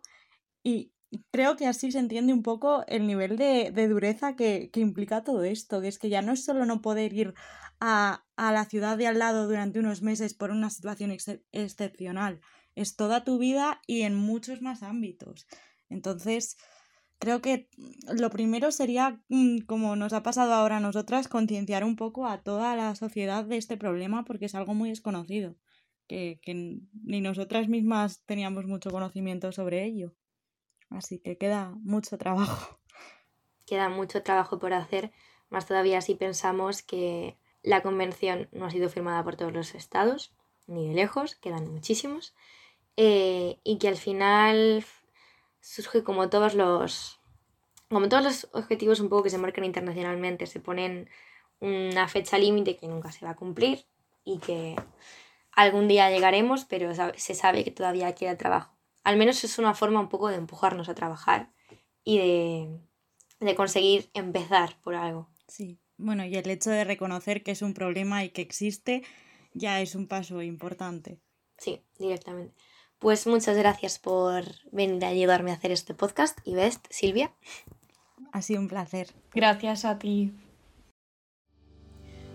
y, 0.62 0.92
creo 1.30 1.56
que 1.56 1.66
así 1.66 1.92
se 1.92 1.98
entiende 1.98 2.32
un 2.32 2.42
poco 2.42 2.84
el 2.86 3.06
nivel 3.06 3.36
de, 3.36 3.70
dureza 3.86 4.34
que, 4.34 4.70
implica 4.76 5.24
todo 5.24 5.44
esto, 5.44 5.82
que 5.82 5.88
es 5.88 5.98
que 5.98 6.08
ya 6.08 6.22
no 6.22 6.32
es 6.32 6.42
solo 6.42 6.64
no 6.64 6.80
poder 6.80 7.12
ir 7.12 7.34
a, 7.80 8.24
la 8.38 8.64
ciudad 8.64 8.96
de 8.96 9.08
al 9.08 9.18
lado 9.18 9.46
durante 9.46 9.78
unos 9.78 10.00
meses 10.00 10.32
por 10.32 10.52
una 10.52 10.70
situación 10.70 11.10
ex 11.10 11.38
excepcional, 11.52 12.40
es 12.76 12.96
toda 12.96 13.24
tu 13.24 13.36
vida 13.36 13.82
y 13.86 14.02
en 14.02 14.14
muchos 14.14 14.62
más 14.62 14.82
ámbitos. 14.82 15.46
Entonces, 15.90 16.56
creo 17.18 17.42
que 17.42 17.68
lo 18.18 18.30
primero 18.30 18.72
sería, 18.72 19.20
mm, 19.28 19.58
como 19.66 19.96
nos 19.96 20.14
ha 20.14 20.22
pasado 20.22 20.54
ahora 20.54 20.78
a 20.78 20.86
nosotras, 20.88 21.28
concienciar 21.28 21.84
un 21.84 21.96
poco 21.96 22.26
a 22.26 22.42
toda 22.42 22.74
la 22.74 22.94
sociedad 22.94 23.44
de 23.44 23.58
este 23.58 23.76
problema 23.76 24.24
porque 24.24 24.46
es 24.46 24.54
algo 24.54 24.72
muy 24.72 24.88
desconocido, 24.88 25.56
que, 26.06 26.40
ni 27.04 27.20
nosotras 27.20 27.68
mismas 27.68 28.22
teníamos 28.26 28.66
mucho 28.66 28.90
conocimiento 28.90 29.52
sobre 29.52 29.84
ello. 29.84 30.14
Así 30.90 31.18
que 31.18 31.36
queda 31.36 31.74
mucho 31.82 32.18
trabajo. 32.18 32.78
queda 33.66 33.88
mucho 33.88 34.22
trabajo 34.22 34.58
por 34.58 34.72
hacer, 34.72 35.12
más 35.48 35.66
todavía 35.66 36.00
si 36.00 36.14
pensamos 36.14 36.82
que 36.82 37.36
la 37.62 37.82
convención 37.82 38.48
no 38.52 38.66
ha 38.66 38.70
sido 38.70 38.88
firmada 38.88 39.24
por 39.24 39.36
todos 39.36 39.52
los 39.52 39.74
estados, 39.74 40.34
ni 40.66 40.88
de 40.88 40.94
lejos, 40.94 41.34
quedan 41.36 41.72
muchísimos, 41.72 42.34
eh, 42.96 43.58
y 43.64 43.78
que 43.78 43.88
al 43.88 43.96
final 43.96 44.84
surge 45.60 46.04
como 46.04 46.28
todos 46.28 46.54
los 46.54 47.20
como 47.88 48.08
todos 48.08 48.24
los 48.24 48.48
objetivos 48.52 49.00
un 49.00 49.08
poco 49.08 49.24
que 49.24 49.30
se 49.30 49.38
marcan 49.38 49.64
internacionalmente, 49.64 50.46
se 50.46 50.58
ponen 50.60 51.08
una 51.60 52.08
fecha 52.08 52.38
límite 52.38 52.76
que 52.76 52.88
nunca 52.88 53.12
se 53.12 53.24
va 53.24 53.32
a 53.32 53.36
cumplir 53.36 53.86
y 54.24 54.38
que 54.38 54.74
algún 55.56 55.88
día 55.88 56.10
llegaremos, 56.10 56.64
pero 56.64 56.92
se 56.94 57.34
sabe 57.34 57.64
que 57.64 57.70
todavía 57.70 58.14
queda 58.14 58.36
trabajo. 58.36 58.76
Al 59.02 59.16
menos 59.16 59.44
es 59.44 59.58
una 59.58 59.74
forma 59.74 60.00
un 60.00 60.08
poco 60.08 60.28
de 60.28 60.36
empujarnos 60.36 60.88
a 60.88 60.94
trabajar 60.94 61.52
y 62.02 62.18
de, 62.18 62.80
de 63.40 63.54
conseguir 63.54 64.10
empezar 64.14 64.76
por 64.82 64.94
algo. 64.94 65.28
Sí, 65.48 65.78
bueno, 65.96 66.24
y 66.24 66.34
el 66.36 66.48
hecho 66.48 66.70
de 66.70 66.84
reconocer 66.84 67.42
que 67.42 67.52
es 67.52 67.62
un 67.62 67.74
problema 67.74 68.24
y 68.24 68.30
que 68.30 68.42
existe 68.42 69.02
ya 69.52 69.80
es 69.80 69.94
un 69.94 70.08
paso 70.08 70.42
importante. 70.42 71.20
Sí, 71.58 71.84
directamente. 71.98 72.54
Pues 72.98 73.26
muchas 73.26 73.56
gracias 73.56 73.98
por 73.98 74.44
venir 74.72 75.04
a 75.04 75.08
ayudarme 75.08 75.50
a 75.50 75.54
hacer 75.54 75.70
este 75.70 75.94
podcast 75.94 76.38
y 76.44 76.54
ves, 76.54 76.80
Silvia. 76.90 77.32
Ha 78.32 78.42
sido 78.42 78.60
un 78.60 78.68
placer. 78.68 79.08
Gracias 79.32 79.84
a 79.84 79.98
ti. 79.98 80.32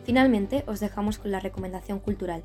Finalmente, 0.05 0.63
os 0.67 0.79
dejamos 0.79 1.17
con 1.17 1.31
la 1.31 1.39
recomendación 1.39 1.99
cultural. 1.99 2.43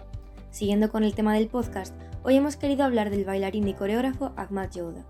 Siguiendo 0.55 0.89
con 0.89 1.03
el 1.03 1.17
tema 1.17 1.35
del 1.35 1.49
podcast, 1.49 1.93
hoy 2.23 2.37
hemos 2.37 2.55
querido 2.55 2.85
hablar 2.85 3.11
del 3.11 3.25
bailarín 3.25 3.67
y 3.67 3.75
coreógrafo 3.75 4.31
Ahmad 4.37 4.71
Yoda. 4.71 5.05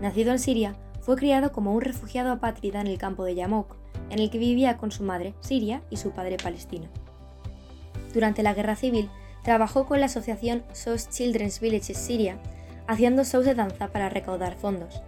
Nacido 0.00 0.30
en 0.30 0.38
Siria, 0.38 0.76
fue 1.00 1.16
criado 1.16 1.50
como 1.50 1.74
un 1.74 1.80
refugiado 1.80 2.30
apátrida 2.30 2.82
en 2.82 2.86
el 2.86 2.96
campo 2.96 3.24
de 3.24 3.34
Yamok, 3.34 3.74
en 4.10 4.20
el 4.20 4.30
que 4.30 4.38
vivía 4.38 4.76
con 4.76 4.92
su 4.92 5.02
madre, 5.02 5.34
Siria, 5.40 5.82
y 5.90 5.96
su 5.96 6.12
padre 6.12 6.36
palestino. 6.36 6.86
Durante 8.14 8.44
la 8.44 8.54
guerra 8.54 8.76
civil, 8.76 9.10
trabajó 9.42 9.86
con 9.86 9.98
la 9.98 10.06
asociación 10.06 10.62
SOS 10.72 11.10
Children's 11.10 11.58
Villages 11.58 11.98
Siria, 11.98 12.38
haciendo 12.86 13.24
shows 13.24 13.44
de 13.44 13.56
danza 13.56 13.88
para 13.88 14.08
recaudar 14.08 14.54
fondos. 14.54 15.02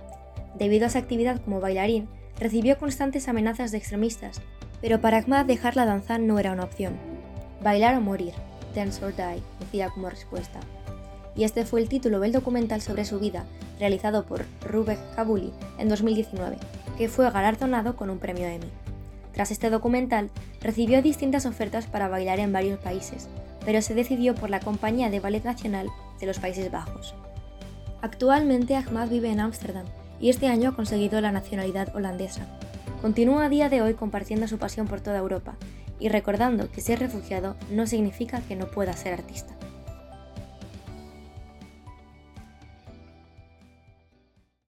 Debido 0.56 0.86
a 0.86 0.90
su 0.90 0.98
actividad 0.98 1.40
como 1.40 1.60
bailarín, 1.60 2.08
recibió 2.40 2.78
constantes 2.78 3.28
amenazas 3.28 3.70
de 3.70 3.78
extremistas, 3.78 4.40
pero 4.80 5.00
para 5.00 5.18
Ahmad 5.18 5.46
dejar 5.46 5.76
la 5.76 5.86
danza 5.86 6.18
no 6.18 6.40
era 6.40 6.50
una 6.50 6.64
opción. 6.64 6.96
Bailar 7.62 7.94
o 7.94 8.00
morir, 8.00 8.34
dance 8.74 9.04
or 9.04 9.14
die, 9.14 9.42
decía 9.60 9.90
como 9.90 10.10
respuesta. 10.10 10.60
Y 11.34 11.44
este 11.44 11.64
fue 11.64 11.80
el 11.80 11.88
título 11.88 12.20
del 12.20 12.32
documental 12.32 12.80
sobre 12.80 13.04
su 13.04 13.18
vida, 13.20 13.44
realizado 13.78 14.24
por 14.24 14.44
Rubek 14.66 14.98
Kabuli 15.14 15.52
en 15.78 15.88
2019, 15.88 16.56
que 16.96 17.08
fue 17.08 17.30
galardonado 17.30 17.96
con 17.96 18.10
un 18.10 18.18
premio 18.18 18.46
Emmy. 18.46 18.70
Tras 19.32 19.52
este 19.52 19.70
documental, 19.70 20.30
recibió 20.60 21.00
distintas 21.00 21.46
ofertas 21.46 21.86
para 21.86 22.08
bailar 22.08 22.40
en 22.40 22.52
varios 22.52 22.80
países, 22.80 23.28
pero 23.64 23.82
se 23.82 23.94
decidió 23.94 24.34
por 24.34 24.50
la 24.50 24.60
Compañía 24.60 25.10
de 25.10 25.20
Ballet 25.20 25.44
Nacional 25.44 25.88
de 26.18 26.26
los 26.26 26.40
Países 26.40 26.70
Bajos. 26.72 27.14
Actualmente 28.02 28.74
Ahmad 28.74 29.08
vive 29.08 29.30
en 29.30 29.40
Ámsterdam 29.40 29.86
y 30.20 30.30
este 30.30 30.48
año 30.48 30.70
ha 30.70 30.74
conseguido 30.74 31.20
la 31.20 31.30
nacionalidad 31.30 31.94
holandesa. 31.94 32.46
Continúa 33.00 33.44
a 33.44 33.48
día 33.48 33.68
de 33.68 33.80
hoy 33.80 33.94
compartiendo 33.94 34.48
su 34.48 34.58
pasión 34.58 34.88
por 34.88 35.00
toda 35.00 35.18
Europa 35.18 35.56
y 36.00 36.08
recordando 36.08 36.70
que 36.70 36.80
ser 36.80 36.98
refugiado 36.98 37.56
no 37.70 37.86
significa 37.86 38.40
que 38.40 38.56
no 38.56 38.70
pueda 38.70 38.92
ser 38.92 39.14
artista. 39.14 39.54